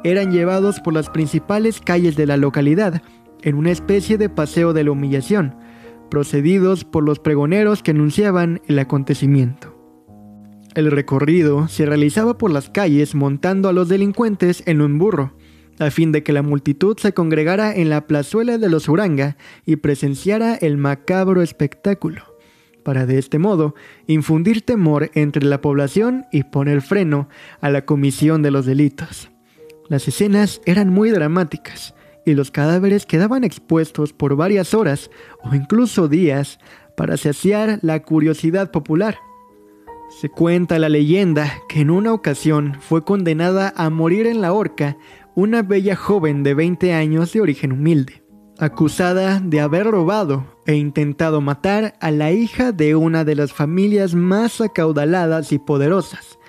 eran 0.03 0.31
llevados 0.31 0.79
por 0.79 0.93
las 0.93 1.09
principales 1.09 1.81
calles 1.81 2.15
de 2.15 2.25
la 2.25 2.37
localidad 2.37 3.01
en 3.41 3.55
una 3.55 3.71
especie 3.71 4.17
de 4.17 4.29
paseo 4.29 4.73
de 4.73 4.83
la 4.83 4.91
humillación, 4.91 5.55
procedidos 6.09 6.83
por 6.83 7.03
los 7.03 7.19
pregoneros 7.19 7.83
que 7.83 7.91
anunciaban 7.91 8.61
el 8.67 8.79
acontecimiento. 8.79 9.78
El 10.79 10.91
recorrido 10.91 11.67
se 11.67 11.85
realizaba 11.85 12.37
por 12.37 12.51
las 12.51 12.69
calles 12.69 13.13
montando 13.13 13.67
a 13.67 13.73
los 13.73 13.89
delincuentes 13.89 14.63
en 14.65 14.79
un 14.79 14.97
burro, 14.97 15.33
a 15.77 15.91
fin 15.91 16.13
de 16.13 16.23
que 16.23 16.31
la 16.31 16.41
multitud 16.41 16.97
se 16.97 17.13
congregara 17.13 17.75
en 17.75 17.89
la 17.89 18.07
plazuela 18.07 18.57
de 18.57 18.69
los 18.69 18.87
Uranga 18.87 19.35
y 19.65 19.75
presenciara 19.75 20.55
el 20.55 20.77
macabro 20.77 21.41
espectáculo, 21.41 22.23
para 22.81 23.05
de 23.05 23.17
este 23.17 23.39
modo 23.39 23.75
infundir 24.07 24.61
temor 24.61 25.11
entre 25.15 25.43
la 25.43 25.59
población 25.59 26.27
y 26.31 26.43
poner 26.43 26.81
freno 26.81 27.27
a 27.59 27.69
la 27.69 27.83
comisión 27.83 28.41
de 28.41 28.51
los 28.51 28.65
delitos. 28.65 29.29
Las 29.89 30.07
escenas 30.07 30.61
eran 30.65 30.87
muy 30.87 31.09
dramáticas 31.09 31.93
y 32.25 32.35
los 32.35 32.51
cadáveres 32.51 33.05
quedaban 33.05 33.43
expuestos 33.43 34.13
por 34.13 34.37
varias 34.37 34.73
horas 34.73 35.11
o 35.43 35.53
incluso 35.53 36.07
días 36.07 36.57
para 36.95 37.17
saciar 37.17 37.79
la 37.81 38.01
curiosidad 38.01 38.71
popular. 38.71 39.17
Se 40.09 40.27
cuenta 40.27 40.79
la 40.79 40.89
leyenda 40.89 41.61
que 41.69 41.81
en 41.81 41.91
una 41.91 42.13
ocasión 42.13 42.77
fue 42.79 43.05
condenada 43.05 43.71
a 43.77 43.91
morir 43.91 44.25
en 44.25 44.41
la 44.41 44.53
horca 44.53 44.97
una 45.35 45.61
bella 45.61 45.95
joven 45.95 46.41
de 46.41 46.55
20 46.55 46.93
años 46.93 47.31
de 47.31 47.41
origen 47.41 47.71
humilde, 47.71 48.23
acusada 48.57 49.39
de 49.39 49.61
haber 49.61 49.85
robado 49.85 50.45
e 50.65 50.75
intentado 50.75 51.41
matar 51.41 51.93
a 52.01 52.09
la 52.09 52.31
hija 52.31 52.71
de 52.71 52.95
una 52.95 53.23
de 53.23 53.35
las 53.35 53.53
familias 53.53 54.15
más 54.15 54.59
acaudaladas 54.61 55.51
y 55.51 55.59
poderosas. 55.59 56.39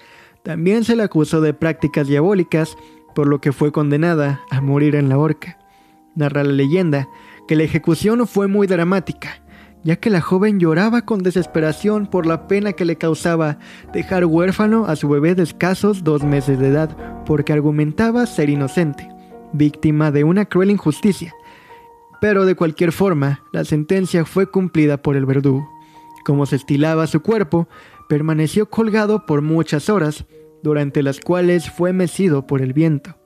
También 0.43 0.83
se 0.85 0.97
le 0.97 1.02
acusó 1.02 1.43
de 1.43 1.52
prácticas 1.52 2.09
diabólicas, 2.09 2.79
por 3.14 3.29
lo 3.29 3.43
que 3.43 3.52
fue 3.52 3.73
condenada 3.73 4.40
a 4.50 4.62
morir 4.62 4.95
en 4.95 5.11
la 5.11 5.19
horca. 5.19 5.59
Narra 6.14 6.45
la 6.45 6.52
leyenda 6.52 7.09
que 7.47 7.57
la 7.57 7.64
ejecución 7.64 8.26
fue 8.26 8.49
muy 8.49 8.67
dramática, 8.67 9.43
ya 9.82 9.96
que 9.96 10.10
la 10.10 10.20
joven 10.20 10.60
lloraba 10.60 11.02
con 11.02 11.22
desesperación 11.22 12.06
por 12.06 12.26
la 12.26 12.46
pena 12.46 12.72
que 12.72 12.84
le 12.84 12.96
causaba 12.96 13.58
dejar 13.92 14.26
huérfano 14.26 14.87
a 14.87 14.96
su 14.96 15.08
bebé 15.08 15.34
de 15.34 15.42
escasos 15.42 16.04
dos 16.04 16.22
meses 16.22 16.58
de 16.58 16.68
edad, 16.68 16.96
porque 17.25 17.52
argumentaba 17.52 18.26
ser 18.26 18.50
inocente, 18.50 19.08
víctima 19.52 20.10
de 20.10 20.25
una 20.25 20.44
cruel 20.44 20.70
injusticia. 20.70 21.34
Pero 22.20 22.44
de 22.44 22.54
cualquier 22.54 22.92
forma, 22.92 23.42
la 23.52 23.64
sentencia 23.64 24.25
fue 24.25 24.50
cumplida 24.50 24.99
por 24.99 25.16
el 25.16 25.25
verdugo. 25.25 25.66
Como 26.25 26.44
se 26.44 26.56
estilaba 26.56 27.06
su 27.06 27.20
cuerpo, 27.20 27.66
permaneció 28.08 28.68
colgado 28.68 29.25
por 29.25 29.40
muchas 29.40 29.88
horas, 29.88 30.26
durante 30.62 31.02
las 31.02 31.20
cuales 31.20 31.70
fue 31.70 31.94
mecido 31.94 32.46
por 32.46 32.60
el 32.60 32.75
viento. 32.75 33.16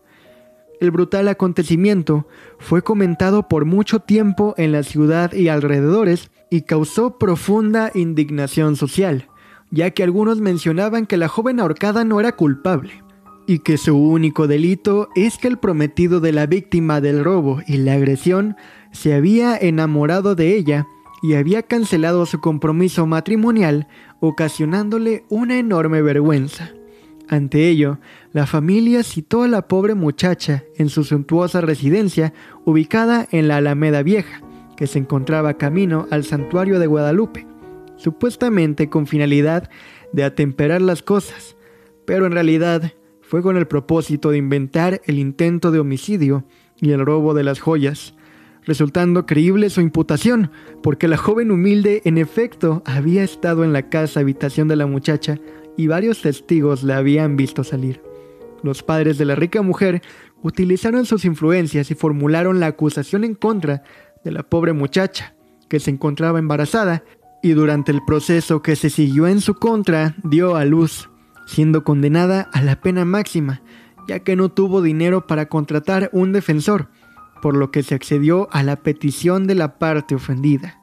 El 0.80 0.92
brutal 0.92 1.28
acontecimiento 1.28 2.28
fue 2.58 2.82
comentado 2.82 3.48
por 3.48 3.64
mucho 3.64 4.00
tiempo 4.00 4.54
en 4.56 4.70
la 4.70 4.82
ciudad 4.82 5.32
y 5.32 5.48
alrededores 5.48 6.30
y 6.54 6.62
causó 6.62 7.18
profunda 7.18 7.90
indignación 7.96 8.76
social, 8.76 9.26
ya 9.72 9.90
que 9.90 10.04
algunos 10.04 10.40
mencionaban 10.40 11.04
que 11.04 11.16
la 11.16 11.26
joven 11.26 11.58
ahorcada 11.58 12.04
no 12.04 12.20
era 12.20 12.36
culpable, 12.36 13.02
y 13.48 13.58
que 13.58 13.76
su 13.76 13.96
único 13.96 14.46
delito 14.46 15.08
es 15.16 15.36
que 15.36 15.48
el 15.48 15.58
prometido 15.58 16.20
de 16.20 16.30
la 16.30 16.46
víctima 16.46 17.00
del 17.00 17.24
robo 17.24 17.60
y 17.66 17.78
la 17.78 17.94
agresión 17.94 18.54
se 18.92 19.14
había 19.14 19.56
enamorado 19.56 20.36
de 20.36 20.56
ella 20.56 20.86
y 21.24 21.34
había 21.34 21.64
cancelado 21.64 22.24
su 22.24 22.40
compromiso 22.40 23.04
matrimonial, 23.04 23.88
ocasionándole 24.20 25.24
una 25.30 25.58
enorme 25.58 26.02
vergüenza. 26.02 26.70
Ante 27.28 27.68
ello, 27.68 27.98
la 28.32 28.46
familia 28.46 29.02
citó 29.02 29.42
a 29.42 29.48
la 29.48 29.66
pobre 29.66 29.96
muchacha 29.96 30.62
en 30.76 30.88
su 30.88 31.02
suntuosa 31.02 31.62
residencia 31.62 32.32
ubicada 32.64 33.26
en 33.32 33.48
la 33.48 33.56
Alameda 33.56 34.04
Vieja, 34.04 34.40
que 34.76 34.86
se 34.86 34.98
encontraba 34.98 35.54
camino 35.54 36.06
al 36.10 36.24
santuario 36.24 36.78
de 36.78 36.86
Guadalupe, 36.86 37.46
supuestamente 37.96 38.88
con 38.88 39.06
finalidad 39.06 39.70
de 40.12 40.24
atemperar 40.24 40.82
las 40.82 41.02
cosas, 41.02 41.56
pero 42.04 42.26
en 42.26 42.32
realidad 42.32 42.92
fue 43.20 43.42
con 43.42 43.56
el 43.56 43.66
propósito 43.66 44.30
de 44.30 44.38
inventar 44.38 45.00
el 45.06 45.18
intento 45.18 45.70
de 45.70 45.78
homicidio 45.78 46.44
y 46.80 46.92
el 46.92 47.04
robo 47.04 47.34
de 47.34 47.44
las 47.44 47.60
joyas, 47.60 48.14
resultando 48.64 49.26
creíble 49.26 49.70
su 49.70 49.80
imputación, 49.80 50.50
porque 50.82 51.08
la 51.08 51.16
joven 51.16 51.50
humilde 51.50 52.02
en 52.04 52.18
efecto 52.18 52.82
había 52.84 53.24
estado 53.24 53.64
en 53.64 53.72
la 53.72 53.88
casa 53.88 54.20
habitación 54.20 54.68
de 54.68 54.76
la 54.76 54.86
muchacha 54.86 55.38
y 55.76 55.86
varios 55.86 56.22
testigos 56.22 56.82
la 56.82 56.98
habían 56.98 57.36
visto 57.36 57.64
salir. 57.64 58.00
Los 58.62 58.82
padres 58.82 59.18
de 59.18 59.24
la 59.24 59.34
rica 59.34 59.62
mujer 59.62 60.02
utilizaron 60.42 61.04
sus 61.04 61.24
influencias 61.24 61.90
y 61.90 61.94
formularon 61.94 62.60
la 62.60 62.66
acusación 62.66 63.24
en 63.24 63.34
contra 63.34 63.82
de 64.24 64.32
la 64.32 64.42
pobre 64.42 64.72
muchacha, 64.72 65.34
que 65.68 65.80
se 65.80 65.90
encontraba 65.90 66.38
embarazada, 66.38 67.04
y 67.42 67.52
durante 67.52 67.92
el 67.92 68.02
proceso 68.04 68.62
que 68.62 68.74
se 68.74 68.88
siguió 68.90 69.26
en 69.26 69.40
su 69.40 69.54
contra 69.54 70.14
dio 70.22 70.56
a 70.56 70.64
luz, 70.64 71.10
siendo 71.46 71.84
condenada 71.84 72.48
a 72.52 72.62
la 72.62 72.80
pena 72.80 73.04
máxima, 73.04 73.62
ya 74.08 74.20
que 74.20 74.34
no 74.34 74.50
tuvo 74.50 74.82
dinero 74.82 75.26
para 75.26 75.46
contratar 75.46 76.08
un 76.12 76.32
defensor, 76.32 76.88
por 77.42 77.56
lo 77.56 77.70
que 77.70 77.82
se 77.82 77.94
accedió 77.94 78.48
a 78.52 78.62
la 78.62 78.76
petición 78.76 79.46
de 79.46 79.54
la 79.54 79.78
parte 79.78 80.14
ofendida. 80.14 80.80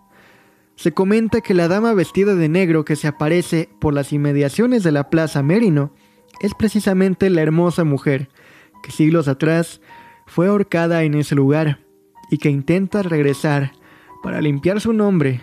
Se 0.75 0.93
comenta 0.93 1.41
que 1.41 1.53
la 1.53 1.67
dama 1.67 1.93
vestida 1.93 2.35
de 2.35 2.49
negro 2.49 2.85
que 2.85 2.95
se 2.95 3.07
aparece 3.07 3.69
por 3.79 3.93
las 3.93 4.13
inmediaciones 4.13 4.83
de 4.83 4.91
la 4.91 5.09
Plaza 5.09 5.43
Merino 5.43 5.93
es 6.41 6.53
precisamente 6.53 7.29
la 7.29 7.41
hermosa 7.41 7.83
mujer 7.83 8.29
que 8.81 8.91
siglos 8.91 9.27
atrás 9.27 9.81
fue 10.25 10.47
ahorcada 10.47 11.03
en 11.03 11.15
ese 11.15 11.35
lugar 11.35 11.79
y 12.31 12.39
que 12.39 12.49
intenta 12.49 13.03
regresar 13.03 13.73
para 14.23 14.41
limpiar 14.41 14.81
su 14.81 14.93
nombre 14.93 15.41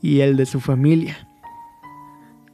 y 0.00 0.20
el 0.20 0.36
de 0.36 0.46
su 0.46 0.60
familia. 0.60 1.28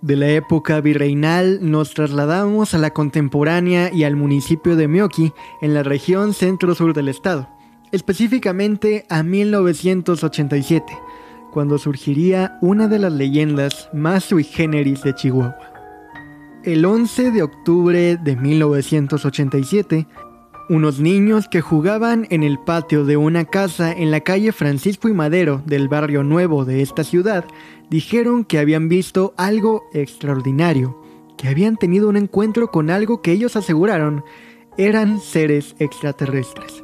De 0.01 0.17
la 0.17 0.29
época 0.31 0.81
virreinal 0.81 1.59
nos 1.62 1.95
trasladamos 1.95 2.75
a 2.75 2.79
la 2.79 2.91
contemporánea 2.91 3.93
y 3.93 4.05
al 4.05 4.17
municipio 4.17 4.75
de 4.77 4.89
Mioki 4.89 5.33
en 5.61 5.75
la 5.75 5.83
región 5.83 6.33
centro-sur 6.33 6.95
del 6.95 7.09
estado, 7.09 7.49
específicamente 7.93 9.05
a 9.09 9.23
1987, 9.23 10.93
cuando 11.53 11.79
surgiría 11.79 12.59
una 12.62 12.89
de 12.89 12.99
las 12.99 13.12
leyendas 13.12 13.91
más 13.93 14.25
sui 14.25 14.45
generis 14.45 15.03
de 15.03 15.15
Chihuahua. 15.15 15.57
El 16.65 16.85
11 16.85 17.31
de 17.33 17.43
octubre 17.43 18.17
de 18.17 18.37
1987, 18.37 20.07
Unos 20.69 21.00
niños 21.00 21.49
que 21.49 21.61
jugaban 21.61 22.26
en 22.31 22.45
el 22.45 22.59
patio 22.59 23.04
de 23.04 23.16
una 23.16 23.45
casa 23.45 23.92
en 23.92 24.11
la 24.11 24.21
calle 24.21 24.52
Francisco 24.52 25.09
y 25.09 25.12
Madero 25.12 25.61
del 25.66 25.88
barrio 25.88 26.23
nuevo 26.23 26.64
de 26.64 26.83
esta 26.83 27.02
ciudad 27.02 27.45
dijeron 27.90 28.45
que 28.45 28.59
habían 28.59 28.88
visto 28.88 29.35
algo 29.37 29.83
extraordinario, 29.92 31.02
que 31.37 31.49
habían 31.49 31.76
tenido 31.76 32.09
un 32.09 32.16
encuentro 32.16 32.71
con 32.71 32.90
algo 32.90 33.23
que 33.23 33.33
ellos 33.33 33.57
aseguraron 33.57 34.25
eran 34.78 35.21
seres 35.21 35.75
extraterrestres. 35.81 36.83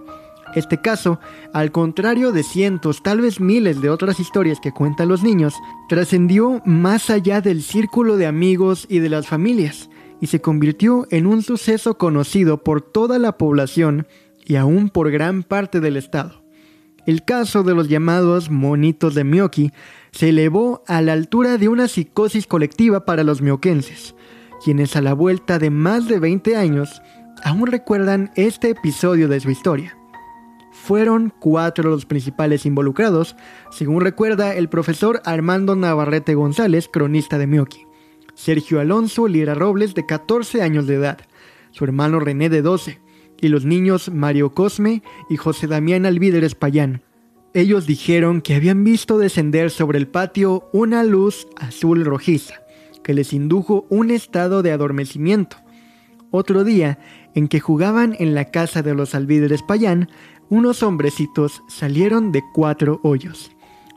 Este 0.54 0.80
caso, 0.80 1.20
al 1.52 1.70
contrario 1.70 2.32
de 2.32 2.42
cientos, 2.42 3.02
tal 3.02 3.20
vez 3.20 3.40
miles 3.40 3.80
de 3.80 3.90
otras 3.90 4.18
historias 4.18 4.58
que 4.60 4.72
cuentan 4.72 5.08
los 5.08 5.22
niños, 5.22 5.54
trascendió 5.88 6.62
más 6.64 7.10
allá 7.10 7.40
del 7.40 7.62
círculo 7.62 8.16
de 8.16 8.26
amigos 8.26 8.86
y 8.88 8.98
de 8.98 9.08
las 9.08 9.28
familias, 9.28 9.88
y 10.20 10.26
se 10.28 10.40
convirtió 10.40 11.06
en 11.10 11.26
un 11.26 11.42
suceso 11.42 11.98
conocido 11.98 12.62
por 12.62 12.80
toda 12.82 13.18
la 13.18 13.38
población 13.38 14.06
y 14.44 14.56
aún 14.56 14.88
por 14.88 15.10
gran 15.10 15.42
parte 15.42 15.80
del 15.80 15.96
estado. 15.96 16.42
El 17.06 17.24
caso 17.24 17.62
de 17.62 17.74
los 17.74 17.88
llamados 17.88 18.50
monitos 18.50 19.14
de 19.14 19.24
Mioki 19.24 19.72
se 20.10 20.28
elevó 20.30 20.82
a 20.86 21.00
la 21.00 21.14
altura 21.14 21.56
de 21.56 21.68
una 21.68 21.88
psicosis 21.88 22.46
colectiva 22.46 23.04
para 23.06 23.24
los 23.24 23.40
mioquenses, 23.40 24.14
quienes 24.62 24.94
a 24.96 25.00
la 25.00 25.14
vuelta 25.14 25.58
de 25.58 25.70
más 25.70 26.06
de 26.06 26.18
20 26.18 26.56
años 26.56 27.00
aún 27.42 27.66
recuerdan 27.66 28.30
este 28.34 28.70
episodio 28.70 29.28
de 29.28 29.40
su 29.40 29.50
historia. 29.50 29.96
Fueron 30.70 31.32
cuatro 31.38 31.90
los 31.90 32.06
principales 32.06 32.66
involucrados, 32.66 33.36
según 33.70 34.00
recuerda 34.00 34.54
el 34.54 34.68
profesor 34.68 35.20
Armando 35.24 35.76
Navarrete 35.76 36.34
González, 36.34 36.88
cronista 36.92 37.38
de 37.38 37.46
Mioki. 37.46 37.87
Sergio 38.38 38.78
Alonso 38.78 39.26
Lira 39.26 39.52
Robles, 39.52 39.96
de 39.96 40.06
14 40.06 40.62
años 40.62 40.86
de 40.86 40.94
edad, 40.94 41.18
su 41.72 41.82
hermano 41.82 42.20
René, 42.20 42.48
de 42.48 42.62
12, 42.62 43.00
y 43.40 43.48
los 43.48 43.64
niños 43.64 44.12
Mario 44.12 44.54
Cosme 44.54 45.02
y 45.28 45.36
José 45.36 45.66
Damián 45.66 46.06
Alvíderes 46.06 46.54
Payán. 46.54 47.02
Ellos 47.52 47.84
dijeron 47.84 48.40
que 48.40 48.54
habían 48.54 48.84
visto 48.84 49.18
descender 49.18 49.72
sobre 49.72 49.98
el 49.98 50.06
patio 50.06 50.68
una 50.72 51.02
luz 51.02 51.48
azul 51.56 52.04
rojiza, 52.04 52.54
que 53.02 53.12
les 53.12 53.32
indujo 53.32 53.86
un 53.90 54.12
estado 54.12 54.62
de 54.62 54.70
adormecimiento. 54.70 55.56
Otro 56.30 56.62
día, 56.62 57.00
en 57.34 57.48
que 57.48 57.58
jugaban 57.58 58.14
en 58.20 58.36
la 58.36 58.52
casa 58.52 58.82
de 58.82 58.94
los 58.94 59.16
Alvíderes 59.16 59.64
Payán, 59.64 60.10
unos 60.48 60.84
hombrecitos 60.84 61.60
salieron 61.68 62.30
de 62.30 62.44
cuatro 62.54 63.00
hoyos. 63.02 63.50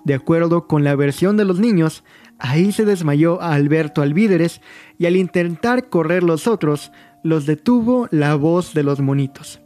De 0.04 0.16
acuerdo 0.16 0.66
con 0.66 0.84
la 0.84 0.96
versión 0.96 1.38
de 1.38 1.46
los 1.46 1.60
niños, 1.60 2.04
ahí 2.42 2.72
se 2.72 2.86
desmayó 2.86 3.42
a 3.42 3.54
Alberto 3.54 4.02
Alvíderes 4.02 4.62
y 4.98 5.06
al 5.06 5.16
intentar 5.16 5.90
correr 5.90 6.24
los 6.24 6.48
otros, 6.48 6.92
los 7.24 7.46
detuvo 7.46 8.08
la 8.12 8.36
voz 8.36 8.74
de 8.74 8.84
los 8.84 9.00
monitos, 9.00 9.62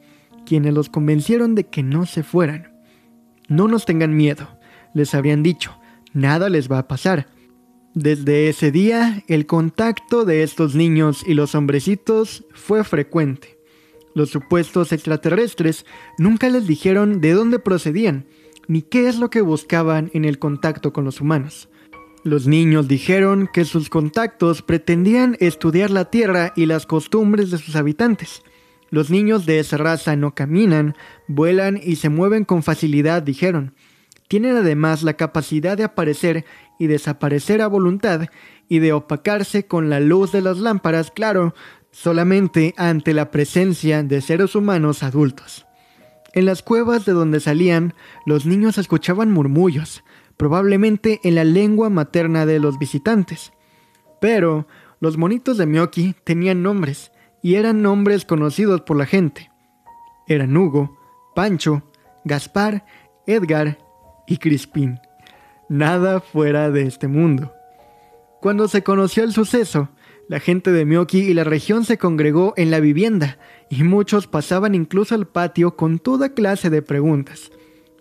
quienes 0.45 0.73
los 0.73 0.89
convencieron 0.89 1.55
de 1.55 1.65
que 1.65 1.83
no 1.83 2.05
se 2.05 2.21
fueran. 2.21 2.73
No 3.47 3.67
nos 3.67 3.85
tengan 3.85 4.15
miedo, 4.15 4.59
les 4.93 5.15
habrían 5.15 5.41
dicho, 5.41 5.77
nada 6.13 6.49
les 6.49 6.69
va 6.69 6.79
a 6.79 6.87
pasar. 6.87 7.27
Desde 7.93 8.49
ese 8.49 8.71
día, 8.71 9.23
el 9.27 9.45
contacto 9.45 10.25
de 10.25 10.43
estos 10.43 10.75
niños 10.75 11.23
y 11.25 11.33
los 11.33 11.55
hombrecitos 11.55 12.43
fue 12.53 12.83
frecuente. 12.83 13.57
Los 14.13 14.31
supuestos 14.31 14.91
extraterrestres 14.91 15.85
nunca 16.17 16.49
les 16.49 16.67
dijeron 16.67 17.21
de 17.21 17.31
dónde 17.31 17.59
procedían, 17.59 18.25
ni 18.67 18.81
qué 18.81 19.07
es 19.07 19.17
lo 19.17 19.29
que 19.29 19.41
buscaban 19.41 20.11
en 20.13 20.25
el 20.25 20.39
contacto 20.39 20.91
con 20.91 21.05
los 21.05 21.21
humanos. 21.21 21.69
Los 22.25 22.47
niños 22.47 22.87
dijeron 22.87 23.47
que 23.53 23.65
sus 23.65 23.87
contactos 23.87 24.63
pretendían 24.63 25.37
estudiar 25.39 25.91
la 25.91 26.05
Tierra 26.05 26.53
y 26.55 26.65
las 26.65 26.87
costumbres 26.87 27.51
de 27.51 27.59
sus 27.59 27.75
habitantes. 27.75 28.41
Los 28.89 29.11
niños 29.11 29.45
de 29.45 29.59
esa 29.59 29.77
raza 29.77 30.15
no 30.15 30.33
caminan, 30.33 30.95
vuelan 31.27 31.79
y 31.79 31.97
se 31.97 32.09
mueven 32.09 32.43
con 32.43 32.63
facilidad, 32.63 33.21
dijeron. 33.21 33.75
Tienen 34.27 34.55
además 34.55 35.03
la 35.03 35.13
capacidad 35.13 35.77
de 35.77 35.83
aparecer 35.83 36.45
y 36.79 36.87
desaparecer 36.87 37.61
a 37.61 37.67
voluntad 37.67 38.21
y 38.67 38.79
de 38.79 38.91
opacarse 38.91 39.67
con 39.67 39.91
la 39.91 39.99
luz 39.99 40.31
de 40.31 40.41
las 40.41 40.57
lámparas, 40.57 41.11
claro, 41.11 41.53
solamente 41.91 42.73
ante 42.75 43.13
la 43.13 43.29
presencia 43.29 44.01
de 44.01 44.21
seres 44.21 44.55
humanos 44.55 45.03
adultos. 45.03 45.67
En 46.33 46.45
las 46.45 46.63
cuevas 46.63 47.05
de 47.05 47.11
donde 47.13 47.39
salían, 47.39 47.93
los 48.25 48.47
niños 48.47 48.79
escuchaban 48.79 49.31
murmullos, 49.31 50.03
probablemente 50.37 51.19
en 51.23 51.35
la 51.35 51.43
lengua 51.43 51.89
materna 51.89 52.45
de 52.45 52.59
los 52.59 52.77
visitantes. 52.79 53.53
Pero 54.19 54.67
los 54.99 55.17
monitos 55.17 55.57
de 55.57 55.65
Miyoki 55.65 56.15
tenían 56.23 56.63
nombres, 56.63 57.11
y 57.41 57.55
eran 57.55 57.83
nombres 57.83 58.25
conocidos 58.25 58.81
por 58.81 58.97
la 58.97 59.05
gente. 59.05 59.51
Eran 60.27 60.57
Hugo, 60.57 60.97
Pancho, 61.35 61.83
Gaspar, 62.23 62.85
Edgar 63.27 63.77
y 64.25 64.37
Crispín. 64.37 64.99
Nada 65.69 66.21
fuera 66.21 66.71
de 66.71 66.87
este 66.87 67.07
mundo. 67.07 67.53
Cuando 68.41 68.67
se 68.67 68.83
conoció 68.83 69.23
el 69.23 69.31
suceso, 69.31 69.89
la 70.27 70.39
gente 70.39 70.71
de 70.71 70.85
Mioki 70.85 71.19
y 71.19 71.35
la 71.35 71.43
región 71.43 71.85
se 71.85 71.99
congregó 71.99 72.55
en 72.57 72.71
la 72.71 72.79
vivienda 72.79 73.37
y 73.69 73.83
muchos 73.83 74.25
pasaban 74.25 74.73
incluso 74.73 75.13
al 75.13 75.27
patio 75.27 75.75
con 75.75 75.99
toda 75.99 76.29
clase 76.29 76.71
de 76.71 76.81
preguntas. 76.81 77.51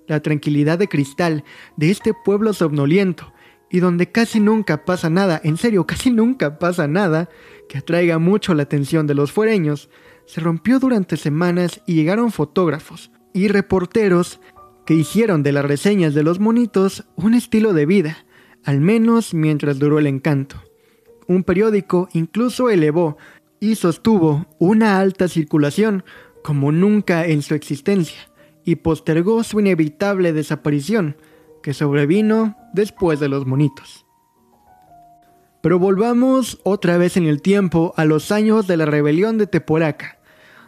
La 0.07 0.21
tranquilidad 0.21 0.79
de 0.79 0.89
cristal 0.89 1.45
de 1.77 1.91
este 1.91 2.13
pueblo 2.13 2.53
somnoliento 2.53 3.33
y 3.71 3.81
donde 3.81 4.13
casi 4.13 4.39
nunca 4.39 4.85
pasa 4.85 5.11
nada, 5.11 5.41
en 5.43 5.57
serio, 5.57 5.85
casi 5.89 6.11
nunca 6.11 6.59
pasa 6.59 6.87
nada 6.87 7.29
que 7.69 7.79
atraiga 7.79 8.19
mucho 8.19 8.55
la 8.55 8.63
atención 8.63 9.07
de 9.07 9.15
los 9.15 9.33
fuereños, 9.33 9.91
se 10.27 10.41
rompió 10.41 10.79
durante 10.79 11.17
semanas 11.17 11.81
y 11.87 11.95
llegaron 11.95 12.31
fotógrafos 12.31 13.11
y 13.33 13.49
reporteros 13.49 14.41
que 14.87 14.95
hicieron 14.95 15.43
de 15.43 15.53
las 15.53 15.65
reseñas 15.65 16.15
de 16.15 16.23
los 16.23 16.39
monitos 16.39 17.05
un 17.17 17.35
estilo 17.35 17.73
de 17.73 17.87
vida, 17.87 18.27
al 18.65 18.81
menos 18.81 19.35
mientras 19.35 19.79
duró 19.79 19.99
el 19.99 20.07
encanto. 20.07 20.63
Un 21.27 21.43
periódico 21.43 22.09
incluso 22.13 22.71
elevó 22.71 23.17
y 23.61 23.75
sostuvo 23.75 24.47
una 24.59 25.01
alta 25.01 25.27
circulación 25.27 26.05
como 26.43 26.71
nunca 26.71 27.27
en 27.27 27.43
su 27.43 27.55
existencia 27.55 28.34
y 28.65 28.77
postergó 28.77 29.43
su 29.45 29.61
inevitable 29.61 30.33
desaparición, 30.33 31.17
que 31.63 31.75
sobrevino 31.75 32.57
después 32.73 33.21
de 33.21 33.29
los 33.29 33.47
monitos. 33.47 34.07
Pero 35.63 35.79
volvamos 35.79 36.61
otra 36.63 36.99
vez 36.99 37.17
en 37.17 37.27
el 37.27 37.41
tiempo 37.41 37.95
a 37.97 38.05
los 38.05 38.31
años 38.33 38.67
de 38.67 38.77
la 38.77 38.85
rebelión 38.85 39.39
de 39.39 39.47
Teporaca. 39.47 40.19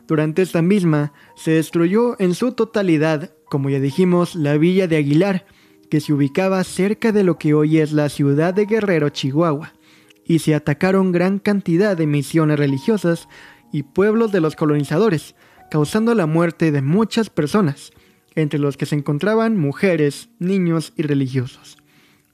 Durante 0.07 0.43
esta 0.43 0.63
misma 0.63 1.13
se 1.35 1.53
destruyó 1.53 2.19
en 2.19 2.35
su 2.35 2.53
totalidad, 2.53 3.33
como 3.51 3.69
ya 3.69 3.81
dijimos, 3.81 4.35
la 4.35 4.57
villa 4.57 4.87
de 4.87 4.97
Aguilar, 4.97 5.47
que 5.91 6.01
se 6.01 6.13
ubicaba 6.13 6.63
cerca 6.65 7.13
de 7.13 7.25
lo 7.25 7.39
que 7.39 7.55
hoy 7.55 7.79
es 7.79 7.93
la 7.93 8.09
ciudad 8.09 8.55
de 8.55 8.67
Guerrero, 8.67 9.11
Chihuahua 9.11 9.73
y 10.27 10.41
se 10.41 10.55
atacaron 10.55 11.13
gran 11.13 11.39
cantidad 11.39 11.97
de 11.97 12.07
misiones 12.07 12.59
religiosas 12.59 13.29
y 13.73 13.85
pueblos 13.85 14.33
de 14.33 14.41
los 14.41 14.57
colonizadores, 14.57 15.37
causando 15.71 16.15
la 16.15 16.27
muerte 16.27 16.73
de 16.73 16.83
muchas 16.83 17.31
personas, 17.31 17.93
entre 18.35 18.59
los 18.59 18.77
que 18.77 18.87
se 18.87 18.95
encontraban 18.95 19.57
mujeres, 19.57 20.29
niños 20.39 20.93
y 20.97 21.03
religiosos. 21.03 21.79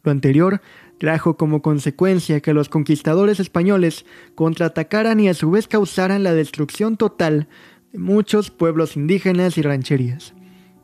Lo 0.02 0.10
anterior 0.10 0.60
trajo 0.98 1.36
como 1.36 1.62
consecuencia 1.62 2.40
que 2.40 2.54
los 2.54 2.68
conquistadores 2.68 3.40
españoles 3.40 4.04
contraatacaran 4.34 5.20
y 5.20 5.28
a 5.28 5.34
su 5.34 5.50
vez 5.50 5.68
causaran 5.68 6.22
la 6.22 6.34
destrucción 6.34 6.96
total 6.96 7.48
de 7.92 7.98
muchos 7.98 8.50
pueblos 8.50 8.96
indígenas 8.96 9.58
y 9.58 9.62
rancherías. 9.62 10.34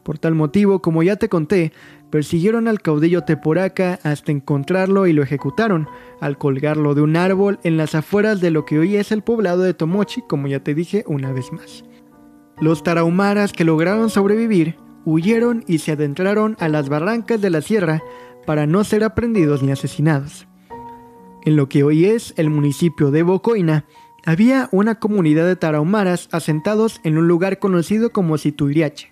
Por 0.03 0.19
tal 0.19 0.35
motivo, 0.35 0.81
como 0.81 1.03
ya 1.03 1.17
te 1.17 1.29
conté, 1.29 1.73
Persiguieron 2.11 2.69
al 2.69 2.81
caudillo 2.81 3.25
Teporaca 3.25 3.99
hasta 4.03 4.33
encontrarlo 4.33 5.07
y 5.07 5.13
lo 5.13 5.23
ejecutaron, 5.23 5.89
al 6.21 6.39
colgarlo 6.39 6.95
de 6.95 7.03
un 7.03 7.17
árbol 7.17 7.59
en 7.65 7.77
las 7.77 7.95
afueras 7.95 8.41
de 8.41 8.51
lo 8.51 8.65
que 8.65 8.79
hoy 8.79 8.97
es 8.97 9.13
el 9.13 9.23
poblado 9.23 9.63
de 9.63 9.75
Tomochi, 9.75 10.23
como 10.27 10.49
ya 10.49 10.61
te 10.61 10.75
dije 10.75 11.05
una 11.07 11.33
vez 11.33 11.53
más. 11.53 11.85
Los 12.61 12.83
tarahumaras 12.83 13.53
que 13.53 13.65
lograron 13.65 14.11
sobrevivir 14.11 14.77
huyeron 15.05 15.65
y 15.69 15.79
se 15.79 15.93
adentraron 15.93 16.57
a 16.59 16.69
las 16.69 16.89
barrancas 16.89 17.41
de 17.41 17.51
la 17.51 17.63
sierra 17.63 18.03
para 18.47 18.67
no 18.67 18.83
ser 18.83 19.05
aprendidos 19.05 19.63
ni 19.63 19.71
asesinados. 19.71 20.49
En 21.45 21.57
lo 21.57 21.69
que 21.69 21.85
hoy 21.85 22.07
es 22.07 22.35
el 22.37 22.51
municipio 22.51 23.11
de 23.11 23.23
Bocoina, 23.23 23.85
había 24.27 24.69
una 24.73 24.97
comunidad 24.97 25.47
de 25.47 25.57
tarahumaras 25.57 26.29
asentados 26.33 27.01
en 27.05 27.17
un 27.17 27.29
lugar 27.29 27.61
conocido 27.61 28.11
como 28.11 28.37
Situiriache. 28.39 29.11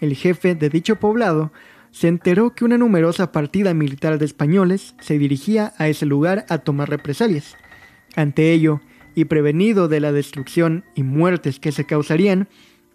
El 0.00 0.16
jefe 0.16 0.54
de 0.54 0.68
dicho 0.68 0.96
poblado 0.96 1.52
se 1.92 2.08
enteró 2.08 2.54
que 2.54 2.64
una 2.64 2.76
numerosa 2.76 3.30
partida 3.32 3.72
militar 3.72 4.18
de 4.18 4.24
españoles 4.24 4.94
se 5.00 5.16
dirigía 5.16 5.72
a 5.78 5.88
ese 5.88 6.06
lugar 6.06 6.44
a 6.48 6.58
tomar 6.58 6.90
represalias. 6.90 7.56
Ante 8.16 8.52
ello, 8.52 8.80
y 9.14 9.24
prevenido 9.24 9.88
de 9.88 10.00
la 10.00 10.12
destrucción 10.12 10.84
y 10.94 11.02
muertes 11.02 11.58
que 11.58 11.72
se 11.72 11.84
causarían, 11.84 12.48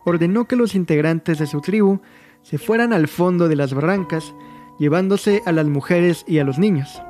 ordenó 0.05 0.45
que 0.45 0.55
los 0.55 0.75
integrantes 0.75 1.39
de 1.39 1.47
su 1.47 1.59
tribu 1.59 1.99
se 2.41 2.57
fueran 2.57 2.93
al 2.93 3.07
fondo 3.07 3.49
de 3.49 3.55
las 3.55 3.73
barrancas, 3.73 4.33
llevándose 4.79 5.41
a 5.45 5.51
las 5.51 5.65
mujeres 5.65 6.23
y 6.27 6.39
a 6.39 6.43
los 6.43 6.57
niños. 6.59 7.01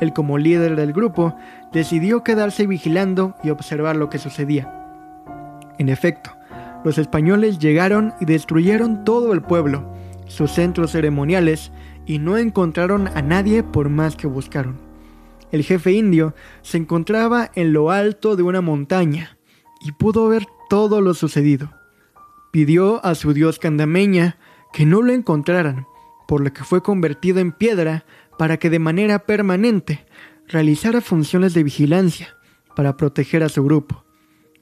Él 0.00 0.12
como 0.12 0.38
líder 0.38 0.76
del 0.76 0.92
grupo 0.92 1.34
decidió 1.72 2.22
quedarse 2.22 2.66
vigilando 2.66 3.34
y 3.42 3.50
observar 3.50 3.96
lo 3.96 4.08
que 4.08 4.18
sucedía. 4.18 4.72
En 5.78 5.88
efecto, 5.88 6.30
los 6.84 6.98
españoles 6.98 7.58
llegaron 7.58 8.14
y 8.20 8.26
destruyeron 8.26 9.04
todo 9.04 9.32
el 9.32 9.42
pueblo, 9.42 9.92
sus 10.26 10.52
centros 10.52 10.92
ceremoniales, 10.92 11.72
y 12.06 12.18
no 12.18 12.36
encontraron 12.36 13.08
a 13.08 13.22
nadie 13.22 13.62
por 13.64 13.88
más 13.88 14.14
que 14.16 14.28
buscaron. 14.28 14.78
El 15.50 15.64
jefe 15.64 15.92
indio 15.92 16.34
se 16.62 16.78
encontraba 16.78 17.50
en 17.54 17.72
lo 17.72 17.90
alto 17.90 18.36
de 18.36 18.42
una 18.42 18.60
montaña 18.60 19.36
y 19.80 19.92
pudo 19.92 20.28
ver 20.28 20.46
todo 20.68 21.00
lo 21.00 21.14
sucedido. 21.14 21.70
Pidió 22.56 23.04
a 23.04 23.14
su 23.14 23.34
dios 23.34 23.58
Candameña 23.58 24.38
que 24.72 24.86
no 24.86 25.02
lo 25.02 25.12
encontraran, 25.12 25.86
por 26.26 26.40
lo 26.40 26.54
que 26.54 26.64
fue 26.64 26.82
convertido 26.82 27.38
en 27.38 27.52
piedra 27.52 28.06
para 28.38 28.56
que 28.56 28.70
de 28.70 28.78
manera 28.78 29.26
permanente 29.26 30.06
realizara 30.48 31.02
funciones 31.02 31.52
de 31.52 31.62
vigilancia 31.62 32.34
para 32.74 32.96
proteger 32.96 33.42
a 33.42 33.50
su 33.50 33.62
grupo. 33.62 34.06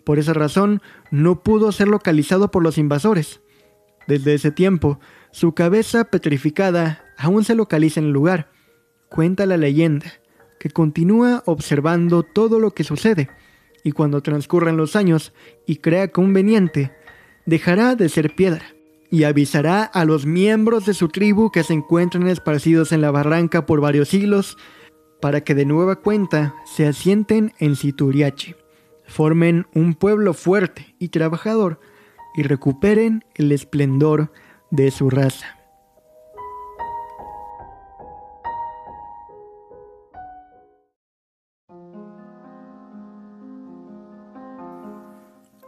Por 0.02 0.18
esa 0.18 0.33
razón, 0.33 0.83
no 1.12 1.44
pudo 1.44 1.70
ser 1.70 1.87
localizado 1.87 2.50
por 2.50 2.64
los 2.64 2.78
invasores. 2.78 3.42
Desde 4.09 4.35
ese 4.35 4.50
tiempo, 4.50 4.98
su 5.30 5.54
cabeza 5.54 6.02
petrificada 6.02 7.04
aún 7.16 7.44
se 7.44 7.54
localiza 7.54 8.00
en 8.00 8.07
el 8.07 8.12
lugar. 8.12 8.50
Cuenta 9.09 9.46
la 9.46 9.57
leyenda 9.57 10.14
que 10.59 10.68
continúa 10.68 11.44
observando 11.46 12.24
todo 12.24 12.59
lo 12.59 12.72
que 12.72 12.83
sucede, 12.83 13.30
y 13.85 13.92
cuando 13.92 14.20
transcurran 14.20 14.76
los 14.76 14.96
años 14.96 15.33
y 15.64 15.76
crea 15.76 16.09
conveniente, 16.09 16.90
dejará 17.46 17.94
de 17.94 18.09
ser 18.09 18.35
piedra 18.35 18.64
y 19.11 19.24
avisará 19.24 19.85
a 19.85 20.04
los 20.04 20.26
miembros 20.26 20.87
de 20.87 20.94
su 20.94 21.09
tribu 21.09 21.50
que 21.50 21.62
se 21.62 21.72
encuentran 21.72 22.26
esparcidos 22.26 22.92
en 22.92 23.00
la 23.00 23.11
barranca 23.11 23.66
por 23.66 23.80
varios 23.80 24.09
siglos 24.09 24.57
para 25.20 25.42
que 25.42 25.54
de 25.54 25.64
nueva 25.64 25.96
cuenta 25.96 26.54
se 26.64 26.87
asienten 26.87 27.52
en 27.59 27.76
Situriachi, 27.76 28.57
formen 29.07 29.66
un 29.74 29.94
pueblo 29.94 30.35
fuerte 30.35 30.94
y 30.98 31.09
trabajador 31.09 31.80
y 32.35 32.42
recuperen 32.42 33.24
el 33.35 33.52
esplendor 33.52 34.33
de 34.70 34.90
su 34.90 35.09
raza. 35.09 35.63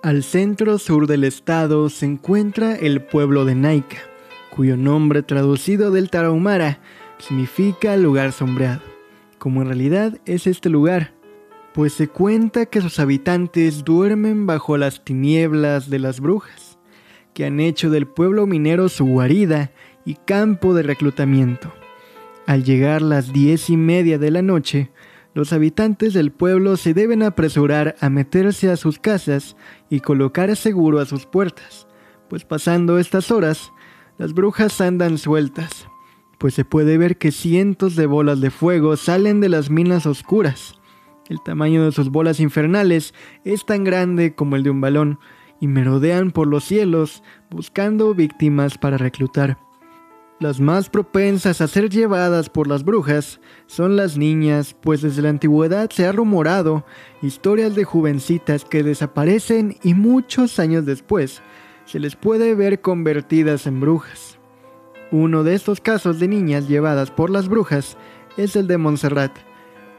Al 0.07 0.23
centro 0.23 0.79
sur 0.79 1.09
del 1.09 1.25
estado 1.25 1.91
se 1.91 2.07
encuentra 2.07 2.77
el 2.77 3.03
pueblo 3.03 3.45
de 3.45 3.57
Naika, 3.57 3.97
cuyo 4.55 4.77
nombre 4.77 5.25
traducido 5.25 5.91
del 5.91 6.11
tarahumara 6.11 6.79
significa 7.19 7.97
lugar 7.97 8.31
sombreado 8.31 8.83
como 9.39 9.63
en 9.63 9.67
realidad 9.67 10.21
es 10.25 10.47
este 10.47 10.71
lugar, 10.71 11.13
pues 11.75 11.93
se 11.93 12.07
cuenta 12.07 12.67
que 12.67 12.81
sus 12.81 13.01
habitantes 13.01 13.85
duermen 13.85 14.47
bajo 14.47 14.77
las 14.77 15.03
tinieblas 15.05 15.91
de 15.91 15.99
las 15.99 16.21
brujas, 16.21 16.79
que 17.35 17.45
han 17.45 17.59
hecho 17.59 17.91
del 17.91 18.07
pueblo 18.07 18.47
minero 18.47 18.89
su 18.89 19.07
guarida 19.07 19.73
y 20.05 20.15
campo 20.15 20.73
de 20.73 20.85
reclutamiento. 20.85 21.73
Al 22.47 22.63
llegar 22.63 23.03
las 23.03 23.33
diez 23.33 23.71
y 23.71 23.77
media 23.77 24.19
de 24.19 24.31
la 24.31 24.43
noche, 24.43 24.93
los 25.37 25.53
habitantes 25.53 26.15
del 26.15 26.33
pueblo 26.33 26.79
se 26.79 26.95
deben 26.95 27.23
apresurar 27.23 27.95
a 28.01 28.09
meterse 28.09 28.71
a 28.71 28.79
sus 28.79 28.99
casas 28.99 29.55
y 29.91 30.01
colocar 30.01 30.57
seguro 30.57 30.99
a 30.99 31.05
sus 31.05 31.27
puertas, 31.27 31.87
pues 32.31 32.47
pasando 32.47 32.99
estas 32.99 33.31
horas, 33.31 33.71
las 34.17 34.33
brujas 34.33 34.81
andan 34.81 35.19
sueltas, 35.19 35.89
pues 36.39 36.55
se 36.55 36.65
puede 36.65 36.97
ver 36.97 37.19
que 37.19 37.33
cientos 37.33 37.97
de 37.97 38.07
bolas 38.07 38.41
de 38.41 38.51
fuego 38.51 38.97
salen 38.97 39.43
de 39.43 39.51
las 39.51 39.69
minas 39.69 40.07
oscuras. 40.07 40.81
El 41.29 41.43
tamaño 41.45 41.85
de 41.85 41.93
sus 41.93 42.09
bolas 42.09 42.41
infernales 42.41 43.13
es 43.45 43.67
tan 43.67 43.85
grande 43.85 44.35
como 44.35 44.57
el 44.57 44.63
de 44.63 44.71
un 44.71 44.81
balón 44.81 45.19
y 45.61 45.67
merodean 45.67 46.31
por 46.31 46.47
los 46.47 46.65
cielos 46.65 47.23
buscando 47.51 48.15
víctimas 48.15 48.79
para 48.79 48.97
reclutar. 48.97 49.66
Las 50.39 50.61
más 50.61 50.91
propensas 50.91 51.63
a 51.63 51.67
ser 51.67 51.89
llevadas 51.89 52.51
por 52.51 52.67
las 52.69 52.85
brujas 52.85 53.41
son 53.67 53.97
las 53.97 54.19
niñas, 54.19 54.77
pues 54.83 55.01
desde 55.01 55.23
la 55.23 55.31
antigüedad 55.31 55.89
se 55.89 56.05
ha 56.05 56.13
rumorado 56.13 56.85
historias 57.23 57.75
de 57.75 57.85
jovencitas 57.85 58.67
que 58.67 58.83
desaparecen 58.83 59.79
y 59.83 59.95
muchos 59.95 60.59
años 60.59 60.85
después 60.85 61.41
se 61.87 62.01
les 62.01 62.17
puede 62.17 62.55
ver 62.55 62.83
convertidas 62.83 63.67
en 63.67 63.81
brujas. 63.81 64.39
Uno 65.11 65.43
de 65.43 65.55
estos 65.55 65.81
casos 65.81 66.21
de 66.21 66.29
niñas 66.29 66.69
llevadas 66.69 67.11
por 67.11 67.31
las 67.31 67.49
brujas 67.49 67.97
es 68.37 68.57
el 68.57 68.67
de 68.67 68.77
Montserrat, 68.77 69.33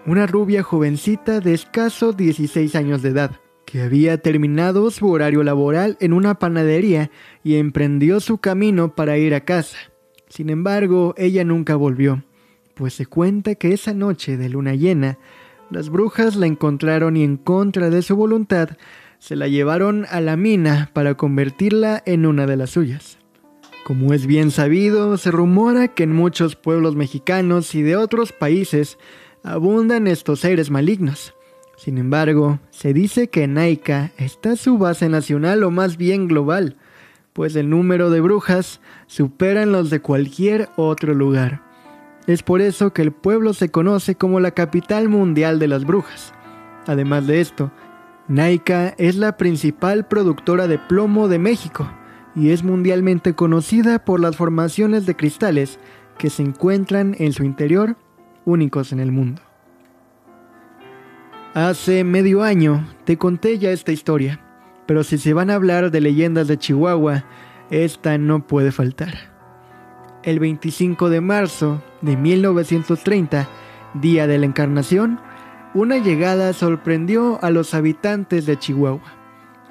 una 0.06 0.28
rubia 0.28 0.62
jovencita 0.62 1.40
de 1.40 1.56
escaso 1.56 2.14
16 2.14 2.76
años 2.76 3.02
de 3.02 3.10
edad, 3.10 3.32
que 3.66 3.82
había 3.82 4.22
terminado 4.22 4.92
su 4.92 5.10
horario 5.10 5.42
laboral 5.42 5.98
en 6.00 6.14
una 6.14 6.36
panadería 6.36 7.10
y 7.44 7.56
emprendió 7.56 8.20
su 8.20 8.38
camino 8.38 8.94
para 8.94 9.18
ir 9.18 9.34
a 9.34 9.42
casa. 9.44 9.78
Sin 10.30 10.50
embargo, 10.50 11.14
ella 11.18 11.44
nunca 11.44 11.76
volvió, 11.76 12.24
pues 12.74 12.94
se 12.94 13.06
cuenta 13.06 13.56
que 13.56 13.74
esa 13.74 13.94
noche 13.94 14.38
de 14.38 14.50
luna 14.50 14.76
llena, 14.76 15.18
las 15.70 15.90
brujas 15.90 16.36
la 16.36 16.48
encontraron 16.48 17.18
y 17.18 17.24
en 17.24 17.38
contra 17.38 17.90
de 17.90 18.02
su 18.02 18.16
voluntad, 18.16 18.70
se 19.20 19.36
la 19.36 19.48
llevaron 19.48 20.06
a 20.10 20.22
la 20.22 20.38
mina 20.38 20.92
para 20.94 21.16
convertirla 21.16 22.04
en 22.06 22.26
una 22.26 22.46
de 22.46 22.58
las 22.58 22.72
suyas. 22.72 23.18
Como 23.84 24.14
es 24.14 24.28
bien 24.28 24.52
sabido, 24.52 25.18
se 25.18 25.32
rumora 25.32 25.88
que 25.88 26.04
en 26.04 26.14
muchos 26.14 26.56
pueblos 26.56 26.96
mexicanos 26.96 27.74
y 27.74 27.82
de 27.82 27.96
otros 27.96 28.34
países 28.34 28.98
abundan 29.44 30.08
estos 30.08 30.42
seres 30.42 30.70
malignos. 30.70 31.34
Sin 31.78 31.98
embargo, 31.98 32.60
se 32.70 32.94
dice 32.94 33.30
que 33.30 33.44
en 33.44 33.54
Naika 33.54 34.12
está 34.18 34.56
su 34.56 34.78
base 34.78 35.10
nacional 35.10 35.64
o 35.64 35.72
más 35.72 35.96
bien 35.96 36.28
global, 36.28 36.76
pues 37.38 37.56
el 37.56 37.70
número 37.70 38.10
de 38.10 38.20
brujas 38.20 38.82
superan 39.06 39.72
los 39.72 39.92
de 39.92 40.00
cualquier 40.00 40.70
otro 40.76 41.14
lugar. 41.14 41.62
Es 42.26 42.42
por 42.42 42.62
eso 42.62 42.94
que 42.94 43.04
el 43.04 43.12
pueblo 43.12 43.54
se 43.54 43.70
conoce 43.70 44.16
como 44.16 44.40
la 44.40 44.50
capital 44.50 45.08
mundial 45.08 45.60
de 45.60 45.68
las 45.68 45.86
brujas. 45.86 46.34
Además 46.88 47.28
de 47.28 47.40
esto, 47.40 47.72
Naika 48.28 48.96
es 48.98 49.18
la 49.18 49.38
principal 49.38 50.08
productora 50.08 50.68
de 50.68 50.80
plomo 50.80 51.28
de 51.28 51.38
México, 51.38 51.88
y 52.36 52.50
es 52.50 52.64
mundialmente 52.64 53.36
conocida 53.36 54.04
por 54.04 54.20
las 54.20 54.36
formaciones 54.36 55.06
de 55.06 55.16
cristales 55.16 55.78
que 56.18 56.32
se 56.32 56.42
encuentran 56.42 57.16
en 57.20 57.34
su 57.34 57.44
interior, 57.44 57.98
únicos 58.46 58.92
en 58.92 59.00
el 59.00 59.12
mundo. 59.12 59.44
Hace 61.54 62.04
medio 62.04 62.42
año 62.42 62.88
te 63.06 63.18
conté 63.18 63.60
ya 63.60 63.70
esta 63.70 63.92
historia, 63.92 64.42
pero 64.88 65.04
si 65.04 65.18
se 65.18 65.34
van 65.34 65.52
a 65.52 65.56
hablar 65.56 65.92
de 65.92 66.02
leyendas 66.02 66.48
de 66.48 66.58
Chihuahua, 66.58 67.26
esta 67.70 68.18
no 68.18 68.48
puede 68.48 68.72
faltar. 68.72 69.14
El 70.24 70.40
25 70.40 71.10
de 71.10 71.22
marzo 71.22 71.84
de 72.02 72.18
1930, 72.18 73.48
día 73.94 74.26
de 74.26 74.38
la 74.38 74.46
Encarnación, 74.46 75.20
una 75.74 75.98
llegada 75.98 76.54
sorprendió 76.54 77.38
a 77.44 77.52
los 77.52 77.74
habitantes 77.74 78.46
de 78.46 78.58
Chihuahua. 78.58 79.14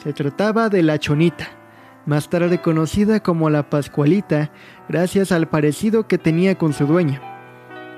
Se 0.03 0.13
trataba 0.13 0.69
de 0.69 0.83
la 0.83 0.99
Chonita, 0.99 1.49
más 2.05 2.29
tarde 2.29 2.61
conocida 2.61 3.21
como 3.21 3.51
la 3.51 3.69
Pascualita, 3.69 4.53
gracias 4.89 5.33
al 5.33 5.49
parecido 5.49 6.07
que 6.07 6.19
tenía 6.19 6.57
con 6.57 6.73
su 6.73 6.87
dueña. 6.87 7.21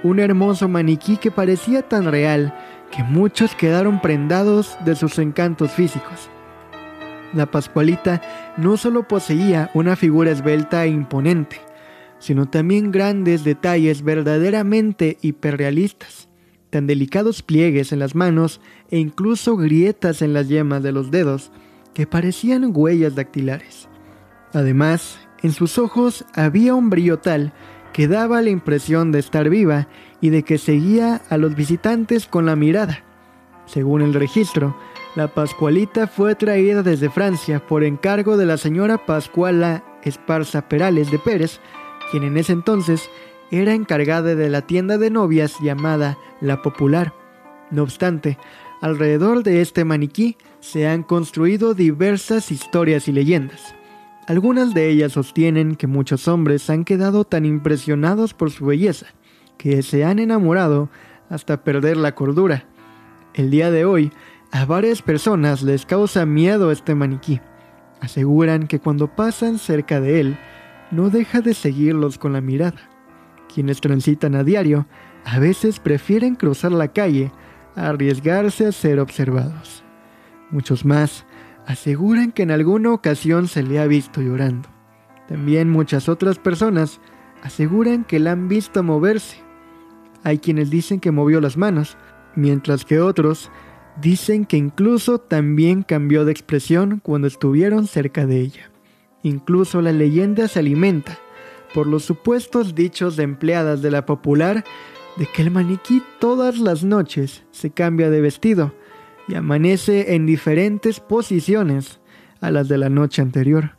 Un 0.04 0.20
hermoso 0.20 0.68
maniquí 0.68 1.16
que 1.16 1.32
parecía 1.32 1.82
tan 1.82 2.06
real 2.06 2.54
que 2.90 3.02
muchos 3.02 3.54
quedaron 3.54 4.00
prendados 4.00 4.78
de 4.84 4.94
sus 4.94 5.18
encantos 5.18 5.72
físicos. 5.72 6.30
La 7.34 7.50
Pascualita 7.50 8.22
no 8.56 8.76
solo 8.76 9.06
poseía 9.06 9.70
una 9.74 9.96
figura 9.96 10.30
esbelta 10.30 10.84
e 10.84 10.88
imponente, 10.88 11.60
sino 12.18 12.46
también 12.46 12.90
grandes 12.90 13.44
detalles 13.44 14.02
verdaderamente 14.02 15.18
hiperrealistas, 15.20 16.28
tan 16.70 16.86
delicados 16.86 17.42
pliegues 17.42 17.92
en 17.92 17.98
las 17.98 18.14
manos 18.14 18.60
e 18.90 18.98
incluso 18.98 19.56
grietas 19.56 20.22
en 20.22 20.32
las 20.32 20.48
yemas 20.48 20.82
de 20.82 20.92
los 20.92 21.10
dedos 21.10 21.50
que 21.94 22.06
parecían 22.06 22.70
huellas 22.74 23.14
dactilares. 23.14 23.88
Además, 24.52 25.18
en 25.42 25.52
sus 25.52 25.78
ojos 25.78 26.24
había 26.34 26.74
un 26.74 26.90
brillo 26.90 27.18
tal 27.18 27.52
que 27.92 28.08
daba 28.08 28.42
la 28.42 28.50
impresión 28.50 29.12
de 29.12 29.18
estar 29.18 29.48
viva 29.48 29.88
y 30.20 30.30
de 30.30 30.42
que 30.42 30.58
seguía 30.58 31.22
a 31.28 31.36
los 31.36 31.54
visitantes 31.54 32.26
con 32.26 32.46
la 32.46 32.56
mirada. 32.56 33.04
Según 33.66 34.02
el 34.02 34.14
registro, 34.14 34.76
la 35.18 35.26
Pascualita 35.26 36.06
fue 36.06 36.36
traída 36.36 36.84
desde 36.84 37.10
Francia 37.10 37.58
por 37.66 37.82
encargo 37.82 38.36
de 38.36 38.46
la 38.46 38.56
señora 38.56 39.04
Pascuala 39.04 39.82
Esparza 40.04 40.68
Perales 40.68 41.10
de 41.10 41.18
Pérez, 41.18 41.58
quien 42.12 42.22
en 42.22 42.36
ese 42.36 42.52
entonces 42.52 43.10
era 43.50 43.74
encargada 43.74 44.36
de 44.36 44.48
la 44.48 44.62
tienda 44.62 44.96
de 44.96 45.10
novias 45.10 45.56
llamada 45.60 46.16
La 46.40 46.62
Popular. 46.62 47.14
No 47.72 47.82
obstante, 47.82 48.38
alrededor 48.80 49.42
de 49.42 49.60
este 49.60 49.84
maniquí 49.84 50.36
se 50.60 50.86
han 50.86 51.02
construido 51.02 51.74
diversas 51.74 52.52
historias 52.52 53.08
y 53.08 53.12
leyendas. 53.12 53.74
Algunas 54.28 54.72
de 54.72 54.88
ellas 54.88 55.14
sostienen 55.14 55.74
que 55.74 55.88
muchos 55.88 56.28
hombres 56.28 56.70
han 56.70 56.84
quedado 56.84 57.24
tan 57.24 57.44
impresionados 57.44 58.34
por 58.34 58.52
su 58.52 58.66
belleza 58.66 59.06
que 59.56 59.82
se 59.82 60.04
han 60.04 60.20
enamorado 60.20 60.90
hasta 61.28 61.64
perder 61.64 61.96
la 61.96 62.14
cordura. 62.14 62.66
El 63.34 63.50
día 63.50 63.72
de 63.72 63.84
hoy, 63.84 64.12
a 64.50 64.64
varias 64.64 65.02
personas 65.02 65.62
les 65.62 65.84
causa 65.84 66.24
miedo 66.24 66.70
este 66.70 66.94
maniquí. 66.94 67.40
Aseguran 68.00 68.66
que 68.66 68.78
cuando 68.78 69.14
pasan 69.14 69.58
cerca 69.58 70.00
de 70.00 70.20
él, 70.20 70.38
no 70.90 71.10
deja 71.10 71.40
de 71.40 71.54
seguirlos 71.54 72.18
con 72.18 72.32
la 72.32 72.40
mirada. 72.40 72.88
Quienes 73.52 73.80
transitan 73.80 74.34
a 74.34 74.44
diario 74.44 74.86
a 75.24 75.38
veces 75.38 75.80
prefieren 75.80 76.34
cruzar 76.34 76.72
la 76.72 76.88
calle 76.88 77.30
a 77.76 77.88
arriesgarse 77.88 78.66
a 78.66 78.72
ser 78.72 79.00
observados. 79.00 79.84
Muchos 80.50 80.84
más 80.84 81.26
aseguran 81.66 82.32
que 82.32 82.42
en 82.42 82.50
alguna 82.50 82.92
ocasión 82.92 83.48
se 83.48 83.62
le 83.62 83.78
ha 83.78 83.86
visto 83.86 84.22
llorando. 84.22 84.68
También 85.28 85.68
muchas 85.68 86.08
otras 86.08 86.38
personas 86.38 87.00
aseguran 87.42 88.04
que 88.04 88.18
la 88.18 88.32
han 88.32 88.48
visto 88.48 88.82
moverse. 88.82 89.36
Hay 90.24 90.38
quienes 90.38 90.70
dicen 90.70 91.00
que 91.00 91.12
movió 91.12 91.40
las 91.40 91.58
manos, 91.58 91.98
mientras 92.34 92.86
que 92.86 93.00
otros 93.00 93.50
dicen 94.00 94.44
que 94.44 94.56
incluso 94.56 95.18
también 95.18 95.82
cambió 95.82 96.24
de 96.24 96.32
expresión 96.32 97.00
cuando 97.02 97.26
estuvieron 97.26 97.86
cerca 97.86 98.26
de 98.26 98.40
ella. 98.40 98.70
Incluso 99.22 99.82
la 99.82 99.92
leyenda 99.92 100.48
se 100.48 100.60
alimenta 100.60 101.18
por 101.74 101.86
los 101.86 102.04
supuestos 102.04 102.74
dichos 102.74 103.16
de 103.16 103.24
empleadas 103.24 103.82
de 103.82 103.90
la 103.90 104.06
popular 104.06 104.64
de 105.16 105.26
que 105.26 105.42
el 105.42 105.50
maniquí 105.50 106.02
todas 106.20 106.58
las 106.58 106.84
noches 106.84 107.44
se 107.50 107.70
cambia 107.70 108.08
de 108.08 108.20
vestido 108.20 108.72
y 109.26 109.34
amanece 109.34 110.14
en 110.14 110.26
diferentes 110.26 111.00
posiciones 111.00 112.00
a 112.40 112.50
las 112.50 112.68
de 112.68 112.78
la 112.78 112.88
noche 112.88 113.20
anterior. 113.20 113.76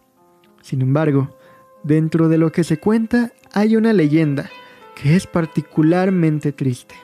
Sin 0.61 0.81
embargo, 0.81 1.35
dentro 1.83 2.27
de 2.27 2.37
lo 2.37 2.51
que 2.51 2.63
se 2.63 2.77
cuenta 2.77 3.31
hay 3.53 3.75
una 3.75 3.93
leyenda 3.93 4.49
que 4.95 5.15
es 5.15 5.25
particularmente 5.25 6.51
triste. 6.51 6.95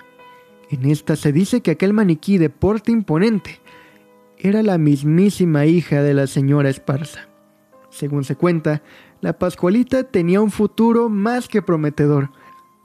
En 0.69 0.89
esta 0.89 1.15
se 1.15 1.31
dice 1.31 1.61
que 1.61 1.71
aquel 1.71 1.93
maniquí 1.93 2.37
de 2.37 2.49
porte 2.49 2.91
imponente 2.91 3.59
era 4.37 4.63
la 4.63 4.77
mismísima 4.77 5.65
hija 5.65 6.01
de 6.01 6.13
la 6.13 6.27
señora 6.27 6.69
Esparza. 6.69 7.27
Según 7.89 8.23
se 8.23 8.35
cuenta, 8.35 8.81
la 9.21 9.37
Pascualita 9.39 10.03
tenía 10.03 10.41
un 10.41 10.51
futuro 10.51 11.09
más 11.09 11.47
que 11.47 11.61
prometedor. 11.61 12.31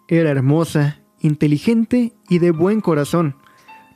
Era 0.09 0.31
hermosa, 0.31 1.01
inteligente 1.21 2.13
y 2.29 2.39
de 2.39 2.51
buen 2.51 2.81
corazón. 2.81 3.37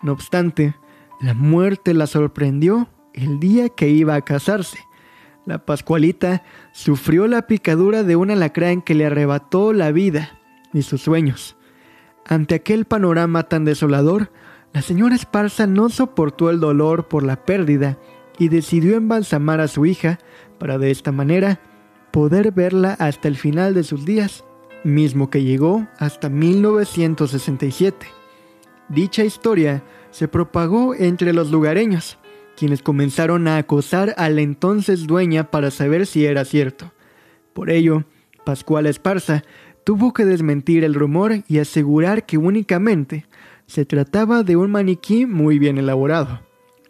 No 0.03 0.13
obstante, 0.13 0.75
la 1.21 1.35
muerte 1.35 1.95
la 1.95 2.07
sorprendió 2.07 2.89
el 3.13 3.39
día 3.39 3.69
que 3.69 3.89
iba 3.89 4.15
a 4.15 4.23
casarse. 4.23 4.79
La 5.47 5.65
Pascualita 5.65 6.43
sufrió 6.73 7.27
la 7.27 7.47
picadura 7.47 8.03
de 8.03 8.17
un 8.17 8.31
alacrán 8.31 8.83
que 8.83 8.95
le 8.95 9.07
arrebató 9.07 9.73
la 9.73 9.93
vida 9.93 10.39
y 10.73 10.83
sus 10.83 11.03
sueños. 11.03 11.57
Ante 12.27 12.55
aquel 12.55 12.85
panorama 12.87 13.45
tan 13.45 13.65
desolador, 13.65 14.31
la 14.73 14.83
señora 14.83 15.15
Esparza 15.15 15.67
no 15.67 15.89
soportó 15.89 16.51
el 16.51 16.59
dolor 16.59 17.07
por 17.09 17.23
la 17.23 17.45
pérdida 17.45 17.99
y 18.39 18.49
decidió 18.49 18.97
embalsamar 18.97 19.61
a 19.61 19.69
su 19.69 19.87
hija 19.87 20.19
para 20.59 20.79
de 20.79 20.91
esta 20.91 21.13
manera 21.13 21.61
poder 22.11 22.53
verla 22.53 22.97
hasta 22.99 23.29
el 23.29 23.37
final 23.37 23.75
de 23.75 23.85
sus 23.85 24.05
días, 24.05 24.45
mismo 24.85 25.31
que 25.31 25.43
llegó 25.43 25.87
hasta 25.99 26.29
1967. 26.29 28.07
Dicha 28.89 29.25
historia 29.25 29.83
se 30.11 30.29
propagó 30.29 30.95
entre 30.95 31.33
los 31.33 31.51
lugareños, 31.51 32.19
quienes 32.57 32.83
comenzaron 32.83 33.49
a 33.49 33.57
acosar 33.57 34.15
a 34.17 34.29
la 34.31 34.41
entonces 34.41 35.07
dueña 35.07 35.51
para 35.51 35.71
saber 35.71 36.07
si 36.07 36.25
era 36.25 36.45
cierto. 36.45 36.93
Por 37.53 37.71
ello, 37.71 38.05
Pascual 38.45 38.87
Esparza 38.87 39.43
tuvo 39.85 40.13
que 40.13 40.25
desmentir 40.25 40.83
el 40.83 40.95
rumor 40.95 41.43
y 41.47 41.59
asegurar 41.59 42.27
que 42.27 42.39
únicamente 42.39 43.27
se 43.67 43.85
trataba 43.85 44.43
de 44.43 44.57
un 44.57 44.71
maniquí 44.71 45.27
muy 45.27 45.59
bien 45.59 45.79
elaborado. 45.79 46.41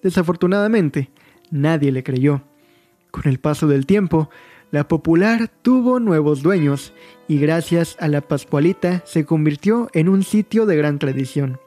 Desafortunadamente, 0.02 1.11
nadie 1.50 1.92
le 1.92 2.02
creyó. 2.02 2.42
Con 3.11 3.28
el 3.28 3.38
paso 3.38 3.66
del 3.66 3.87
tiempo, 3.87 4.30
la 4.70 4.88
popular 4.88 5.50
tuvo 5.62 6.00
nuevos 6.00 6.42
dueños 6.42 6.92
y 7.28 7.38
gracias 7.38 7.96
a 8.00 8.09
la 8.09 8.20
Pascualita 8.20 9.02
se 9.07 9.24
convirtió 9.24 9.88
en 9.92 10.09
un 10.09 10.24
sitio 10.24 10.66
de 10.66 10.76
gran 10.76 10.98
tradición. 10.98 11.61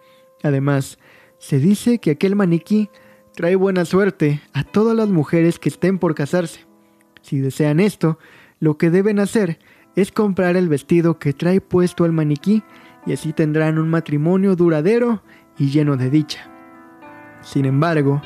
Además, 0.44 1.00
se 1.40 1.60
dice 1.60 2.00
que 2.00 2.12
aquel 2.12 2.36
maniquí 2.36 2.90
trae 3.34 3.56
buena 3.56 3.86
suerte 3.86 4.42
a 4.54 4.64
todas 4.64 4.96
las 4.96 5.10
mujeres 5.10 5.60
que 5.60 5.70
estén 5.70 6.00
por 6.00 6.16
casarse. 6.16 6.66
Si 7.22 7.40
desean 7.40 7.80
esto, 7.80 8.18
lo 8.60 8.78
que 8.78 8.90
deben 8.90 9.20
hacer 9.20 9.60
es 9.98 10.12
comprar 10.12 10.56
el 10.56 10.70
vestido 10.70 11.18
que 11.18 11.34
trae 11.34 11.60
puesto 11.60 12.06
el 12.06 12.12
maniquí 12.12 12.64
y 13.08 13.14
así 13.14 13.34
tendrán 13.34 13.80
un 13.80 13.90
matrimonio 13.90 14.56
duradero 14.56 15.24
y 15.58 15.72
lleno 15.72 15.98
de 15.98 16.12
dicha. 16.12 16.52
Sin 17.42 17.66
embargo, 17.66 18.22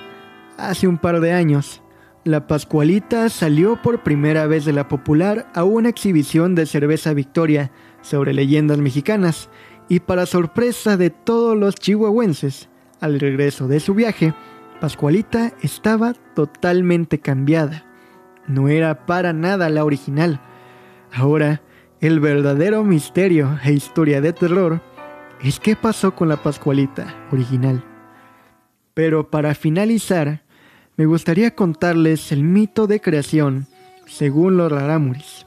hace 0.58 0.88
un 0.88 0.98
par 0.98 1.22
de 1.22 1.32
años, 1.32 1.82
la 2.26 2.46
Pascualita 2.46 3.30
salió 3.30 3.82
por 3.82 4.04
primera 4.04 4.48
vez 4.48 4.66
de 4.66 4.74
la 4.74 4.90
popular 4.90 5.50
a 5.56 5.64
una 5.64 5.88
exhibición 5.88 6.56
de 6.56 6.66
cerveza 6.66 7.14
Victoria 7.14 7.72
sobre 8.02 8.34
leyendas 8.34 8.80
mexicanas 8.80 9.50
y 9.88 10.02
para 10.02 10.26
sorpresa 10.26 10.98
de 10.98 11.10
todos 11.10 11.58
los 11.58 11.76
chihuahuenses, 11.76 12.68
al 13.00 13.18
regreso 13.18 13.70
de 13.70 13.80
su 13.80 13.94
viaje, 13.94 14.34
Pascualita 14.82 15.54
estaba 15.62 16.14
totalmente 16.36 17.20
cambiada. 17.20 17.86
No 18.46 18.68
era 18.68 19.06
para 19.06 19.32
nada 19.32 19.70
la 19.70 19.86
original. 19.86 20.42
Ahora, 21.14 21.62
el 22.00 22.20
verdadero 22.20 22.84
misterio 22.84 23.60
e 23.64 23.74
historia 23.74 24.22
de 24.22 24.34
terror 24.34 24.82
es 25.42 25.60
qué 25.60 25.76
pasó 25.76 26.16
con 26.16 26.30
la 26.30 26.38
Pascualita 26.38 27.28
original. 27.32 27.84
Pero 28.94 29.30
para 29.30 29.56
finalizar, 29.56 30.44
me 30.98 31.06
gustaría 31.06 31.56
contarles 31.56 32.32
el 32.32 32.44
mito 32.44 32.88
de 32.88 33.02
creación 33.02 33.68
según 34.08 34.58
los 34.58 34.72
rarámuris. 34.72 35.46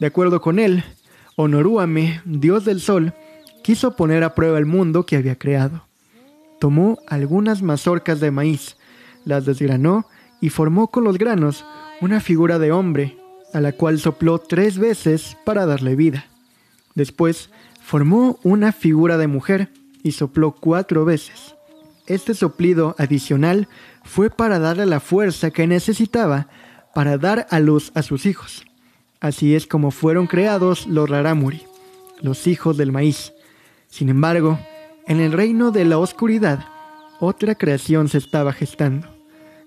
De 0.00 0.06
acuerdo 0.06 0.40
con 0.40 0.58
él, 0.58 0.84
Honorúame, 1.40 2.20
dios 2.24 2.64
del 2.64 2.80
sol, 2.80 3.14
quiso 3.62 3.94
poner 3.94 4.24
a 4.24 4.34
prueba 4.34 4.58
el 4.58 4.66
mundo 4.66 5.06
que 5.06 5.14
había 5.14 5.38
creado. 5.38 5.84
Tomó 6.58 6.98
algunas 7.06 7.62
mazorcas 7.62 8.18
de 8.18 8.32
maíz, 8.32 8.76
las 9.24 9.44
desgranó 9.44 10.06
y 10.40 10.50
formó 10.50 10.88
con 10.88 11.04
los 11.04 11.16
granos 11.16 11.64
una 12.00 12.18
figura 12.18 12.58
de 12.58 12.72
hombre, 12.72 13.17
a 13.52 13.60
la 13.60 13.72
cual 13.72 13.98
sopló 13.98 14.38
tres 14.38 14.78
veces 14.78 15.36
para 15.44 15.66
darle 15.66 15.96
vida. 15.96 16.26
Después 16.94 17.50
formó 17.80 18.38
una 18.42 18.72
figura 18.72 19.16
de 19.18 19.26
mujer 19.26 19.70
y 20.02 20.12
sopló 20.12 20.52
cuatro 20.52 21.04
veces. 21.04 21.54
Este 22.06 22.34
soplido 22.34 22.94
adicional 22.98 23.68
fue 24.04 24.30
para 24.30 24.58
darle 24.58 24.86
la 24.86 25.00
fuerza 25.00 25.50
que 25.50 25.66
necesitaba 25.66 26.48
para 26.94 27.18
dar 27.18 27.46
a 27.50 27.60
luz 27.60 27.92
a 27.94 28.02
sus 28.02 28.26
hijos. 28.26 28.64
Así 29.20 29.54
es 29.54 29.66
como 29.66 29.90
fueron 29.90 30.26
creados 30.26 30.86
los 30.86 31.08
Raramuri, 31.08 31.62
los 32.20 32.46
hijos 32.46 32.76
del 32.76 32.92
maíz. 32.92 33.32
Sin 33.88 34.08
embargo, 34.08 34.58
en 35.06 35.20
el 35.20 35.32
reino 35.32 35.70
de 35.70 35.84
la 35.84 35.98
oscuridad, 35.98 36.66
otra 37.20 37.54
creación 37.56 38.08
se 38.08 38.18
estaba 38.18 38.52
gestando. 38.52 39.08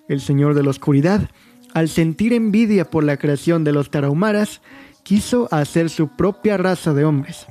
El 0.07 0.21
Señor 0.21 0.53
de 0.53 0.63
la 0.63 0.69
Oscuridad, 0.69 1.29
al 1.73 1.89
sentir 1.89 2.33
envidia 2.33 2.89
por 2.89 3.03
la 3.03 3.17
creación 3.17 3.63
de 3.63 3.71
los 3.71 3.89
tarahumaras, 3.91 4.61
quiso 5.03 5.47
hacer 5.51 5.89
su 5.89 6.09
propia 6.09 6.57
raza 6.57 6.93
de 6.93 7.05
hombres. 7.05 7.47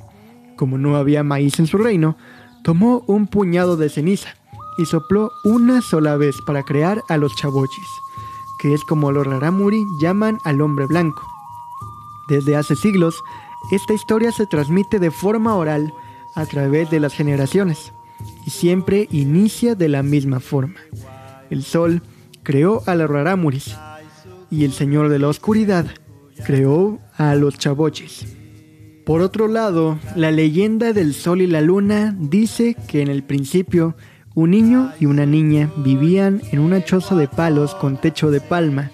Como 0.55 0.77
no 0.77 0.95
había 0.95 1.23
maíz 1.23 1.59
en 1.59 1.67
su 1.67 1.77
reino, 1.77 2.17
tomó 2.63 3.03
un 3.07 3.27
puñado 3.27 3.77
de 3.77 3.89
ceniza 3.89 4.35
y 4.77 4.85
sopló 4.85 5.31
una 5.43 5.81
sola 5.81 6.15
vez 6.17 6.35
para 6.45 6.63
crear 6.63 7.01
a 7.09 7.17
los 7.17 7.35
chabochis, 7.35 7.87
que 8.59 8.73
es 8.73 8.83
como 8.83 9.11
los 9.11 9.25
raramuri 9.25 9.83
llaman 10.01 10.37
al 10.45 10.61
hombre 10.61 10.85
blanco. 10.85 11.23
Desde 12.29 12.55
hace 12.55 12.75
siglos, 12.75 13.21
esta 13.71 13.93
historia 13.93 14.31
se 14.31 14.45
transmite 14.45 14.99
de 14.99 15.11
forma 15.11 15.55
oral 15.55 15.93
a 16.35 16.45
través 16.45 16.89
de 16.89 16.99
las 16.99 17.13
generaciones 17.13 17.91
y 18.45 18.51
siempre 18.51 19.07
inicia 19.11 19.75
de 19.75 19.89
la 19.89 20.03
misma 20.03 20.39
forma. 20.39 20.79
El 21.49 21.63
sol 21.63 22.01
creó 22.43 22.81
a 22.85 22.95
los 22.95 23.09
raramuris 23.09 23.75
y 24.51 24.65
el 24.65 24.73
señor 24.73 25.09
de 25.09 25.17
la 25.17 25.29
oscuridad 25.29 25.87
creó 26.45 26.99
a 27.17 27.33
los 27.35 27.57
chabochis. 27.57 28.27
Por 29.05 29.21
otro 29.21 29.47
lado, 29.47 29.97
la 30.15 30.29
leyenda 30.29 30.93
del 30.93 31.13
sol 31.13 31.41
y 31.41 31.47
la 31.47 31.61
luna 31.61 32.15
dice 32.19 32.75
que 32.87 33.01
en 33.01 33.07
el 33.07 33.23
principio 33.23 33.95
un 34.35 34.51
niño 34.51 34.91
y 34.99 35.07
una 35.07 35.25
niña 35.25 35.71
vivían 35.77 36.41
en 36.51 36.59
una 36.59 36.83
choza 36.83 37.15
de 37.15 37.27
palos 37.27 37.73
con 37.75 37.99
techo 37.99 38.29
de 38.29 38.41
palma. 38.41 38.91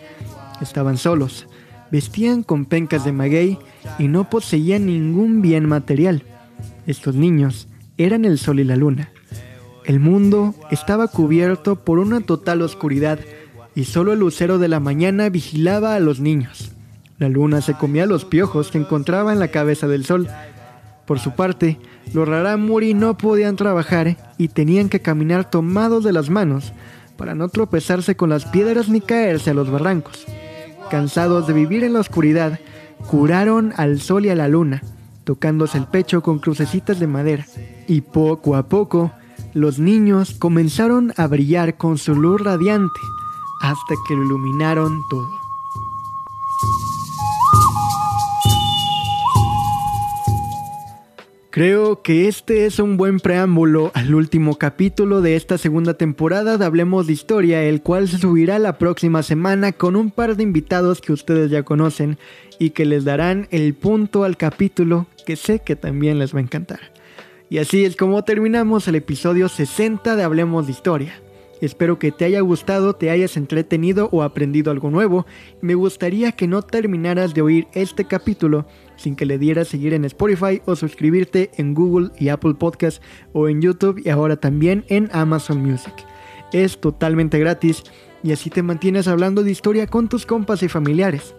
Estaban 0.61 0.97
solos, 0.97 1.47
vestían 1.91 2.43
con 2.43 2.65
pencas 2.65 3.03
de 3.03 3.11
maguey 3.11 3.59
y 3.99 4.07
no 4.07 4.29
poseían 4.29 4.85
ningún 4.85 5.41
bien 5.41 5.67
material. 5.67 6.23
Estos 6.85 7.15
niños 7.15 7.67
eran 7.97 8.25
el 8.25 8.37
sol 8.37 8.59
y 8.59 8.63
la 8.63 8.75
luna. 8.75 9.11
El 9.85 9.99
mundo 9.99 10.55
estaba 10.71 11.07
cubierto 11.07 11.83
por 11.83 11.99
una 11.99 12.21
total 12.21 12.61
oscuridad 12.61 13.19
y 13.77 13.85
solo 13.85 14.13
el 14.13 14.19
lucero 14.19 14.57
de 14.57 14.67
la 14.67 14.79
mañana 14.79 15.29
vigilaba 15.29 15.93
a 15.93 15.99
los 15.99 16.19
niños. 16.19 16.71
La 17.19 17.29
luna 17.29 17.61
se 17.61 17.75
comía 17.75 18.07
los 18.07 18.25
piojos 18.25 18.71
que 18.71 18.79
encontraba 18.79 19.31
en 19.31 19.37
la 19.37 19.49
cabeza 19.49 19.87
del 19.87 20.03
sol 20.03 20.27
por 21.05 21.19
su 21.19 21.35
parte, 21.35 21.77
los 22.11 22.27
raramuri 22.27 22.95
no 22.95 23.17
podían 23.19 23.55
trabajar 23.55 24.17
y 24.39 24.47
tenían 24.47 24.89
que 24.89 24.99
caminar 24.99 25.49
tomados 25.49 26.03
de 26.03 26.11
las 26.11 26.31
manos 26.31 26.73
para 27.17 27.35
no 27.35 27.49
tropezarse 27.49 28.15
con 28.17 28.31
las 28.31 28.45
piedras 28.45 28.89
ni 28.89 28.99
caerse 28.99 29.51
a 29.51 29.53
los 29.53 29.69
barrancos. 29.69 30.25
cansados 30.89 31.45
de 31.45 31.53
vivir 31.53 31.83
en 31.83 31.93
la 31.93 31.99
oscuridad, 31.99 32.59
curaron 33.09 33.73
al 33.77 34.01
sol 34.01 34.25
y 34.25 34.29
a 34.29 34.35
la 34.35 34.47
luna, 34.47 34.81
tocándose 35.23 35.77
el 35.77 35.85
pecho 35.85 36.23
con 36.23 36.39
crucecitas 36.39 36.99
de 36.99 37.07
madera. 37.07 37.45
Y 37.87 38.01
poco 38.01 38.55
a 38.55 38.67
poco, 38.67 39.11
los 39.53 39.79
niños 39.79 40.33
comenzaron 40.33 41.13
a 41.15 41.27
brillar 41.27 41.77
con 41.77 41.97
su 41.97 42.15
luz 42.15 42.41
radiante 42.41 42.99
hasta 43.61 43.95
que 44.07 44.15
lo 44.15 44.23
iluminaron 44.23 45.03
todo. 45.09 45.47
Creo 51.57 52.03
que 52.03 52.27
este 52.27 52.67
es 52.67 52.77
un 52.77 52.97
buen 52.97 53.19
preámbulo 53.19 53.89
al 53.95 54.13
último 54.13 54.59
capítulo 54.59 55.21
de 55.21 55.35
esta 55.35 55.57
segunda 55.57 55.95
temporada 55.95 56.55
de 56.55 56.63
Hablemos 56.63 57.07
de 57.07 57.13
Historia, 57.13 57.63
el 57.63 57.81
cual 57.81 58.07
se 58.07 58.19
subirá 58.19 58.59
la 58.59 58.77
próxima 58.77 59.23
semana 59.23 59.71
con 59.71 59.95
un 59.95 60.11
par 60.11 60.35
de 60.35 60.43
invitados 60.43 61.01
que 61.01 61.13
ustedes 61.13 61.49
ya 61.49 61.63
conocen 61.63 62.19
y 62.59 62.69
que 62.69 62.85
les 62.85 63.05
darán 63.05 63.47
el 63.49 63.73
punto 63.73 64.23
al 64.23 64.37
capítulo 64.37 65.07
que 65.25 65.35
sé 65.35 65.57
que 65.57 65.75
también 65.75 66.19
les 66.19 66.35
va 66.35 66.37
a 66.37 66.43
encantar. 66.43 66.91
Y 67.49 67.57
así 67.57 67.85
es 67.85 67.95
como 67.95 68.23
terminamos 68.23 68.87
el 68.87 68.93
episodio 68.93 69.49
60 69.49 70.15
de 70.15 70.23
Hablemos 70.23 70.67
de 70.67 70.73
Historia. 70.73 71.19
Espero 71.61 71.97
que 71.99 72.11
te 72.11 72.25
haya 72.25 72.41
gustado, 72.41 72.93
te 72.93 73.09
hayas 73.09 73.37
entretenido 73.37 74.09
o 74.11 74.23
aprendido 74.23 74.71
algo 74.71 74.91
nuevo. 74.91 75.25
Me 75.61 75.75
gustaría 75.75 76.31
que 76.31 76.47
no 76.47 76.61
terminaras 76.61 77.33
de 77.33 77.41
oír 77.41 77.67
este 77.73 78.05
capítulo 78.05 78.65
sin 78.95 79.15
que 79.15 79.25
le 79.25 79.37
dieras 79.37 79.67
seguir 79.67 79.93
en 79.93 80.05
Spotify 80.05 80.61
o 80.65 80.75
suscribirte 80.75 81.51
en 81.57 81.73
Google 81.73 82.09
y 82.19 82.29
Apple 82.29 82.55
Podcast 82.55 83.01
o 83.33 83.47
en 83.47 83.61
YouTube 83.61 84.01
y 84.03 84.09
ahora 84.09 84.37
también 84.37 84.85
en 84.87 85.09
Amazon 85.13 85.61
Music. 85.61 85.93
Es 86.51 86.79
totalmente 86.79 87.39
gratis 87.39 87.83
y 88.23 88.31
así 88.31 88.49
te 88.49 88.63
mantienes 88.63 89.07
hablando 89.07 89.43
de 89.43 89.51
historia 89.51 89.87
con 89.87 90.09
tus 90.09 90.25
compas 90.25 90.63
y 90.63 90.67
familiares. 90.67 91.35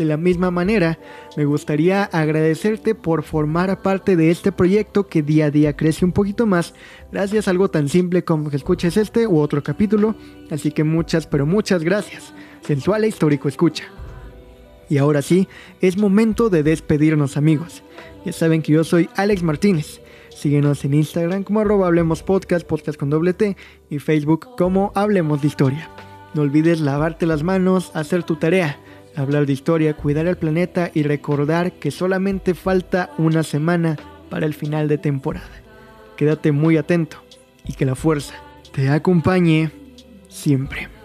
De 0.00 0.06
la 0.06 0.16
misma 0.16 0.50
manera, 0.50 0.98
me 1.36 1.44
gustaría 1.44 2.04
agradecerte 2.04 2.94
por 2.94 3.22
formar 3.22 3.82
parte 3.82 4.16
de 4.16 4.30
este 4.30 4.50
proyecto 4.50 5.06
que 5.08 5.22
día 5.22 5.44
a 5.44 5.50
día 5.50 5.76
crece 5.76 6.06
un 6.06 6.12
poquito 6.12 6.46
más 6.46 6.72
gracias 7.12 7.46
a 7.46 7.50
algo 7.50 7.68
tan 7.68 7.86
simple 7.86 8.24
como 8.24 8.48
que 8.48 8.56
escuches 8.56 8.96
este 8.96 9.26
u 9.26 9.38
otro 9.38 9.62
capítulo. 9.62 10.14
Así 10.50 10.72
que 10.72 10.84
muchas, 10.84 11.26
pero 11.26 11.44
muchas 11.44 11.84
gracias. 11.84 12.32
Sensual 12.62 13.04
e 13.04 13.08
histórico 13.08 13.46
escucha. 13.46 13.84
Y 14.88 14.96
ahora 14.96 15.20
sí, 15.20 15.48
es 15.82 15.98
momento 15.98 16.48
de 16.48 16.62
despedirnos 16.62 17.36
amigos. 17.36 17.82
Ya 18.24 18.32
saben 18.32 18.62
que 18.62 18.72
yo 18.72 18.84
soy 18.84 19.10
Alex 19.16 19.42
Martínez. 19.42 20.00
Síguenos 20.30 20.82
en 20.86 20.94
Instagram 20.94 21.44
como 21.44 21.60
arroba 21.60 21.88
Hablemos 21.88 22.22
Podcast, 22.22 22.66
podcast 22.66 22.98
con 22.98 23.10
doble 23.10 23.34
T, 23.34 23.54
y 23.90 23.98
Facebook 23.98 24.56
como 24.56 24.92
Hablemos 24.94 25.42
de 25.42 25.48
Historia. 25.48 25.90
No 26.32 26.40
olvides 26.40 26.80
lavarte 26.80 27.26
las 27.26 27.42
manos, 27.42 27.90
hacer 27.92 28.22
tu 28.22 28.36
tarea 28.36 28.78
hablar 29.16 29.46
de 29.46 29.52
historia, 29.52 29.94
cuidar 29.94 30.26
el 30.26 30.36
planeta 30.36 30.90
y 30.94 31.02
recordar 31.02 31.72
que 31.72 31.90
solamente 31.90 32.54
falta 32.54 33.10
una 33.18 33.42
semana 33.42 33.96
para 34.28 34.46
el 34.46 34.54
final 34.54 34.88
de 34.88 34.98
temporada. 34.98 35.48
Quédate 36.16 36.52
muy 36.52 36.76
atento 36.76 37.22
y 37.64 37.74
que 37.74 37.86
la 37.86 37.94
fuerza 37.94 38.34
te 38.72 38.88
acompañe 38.88 39.70
siempre. 40.28 40.99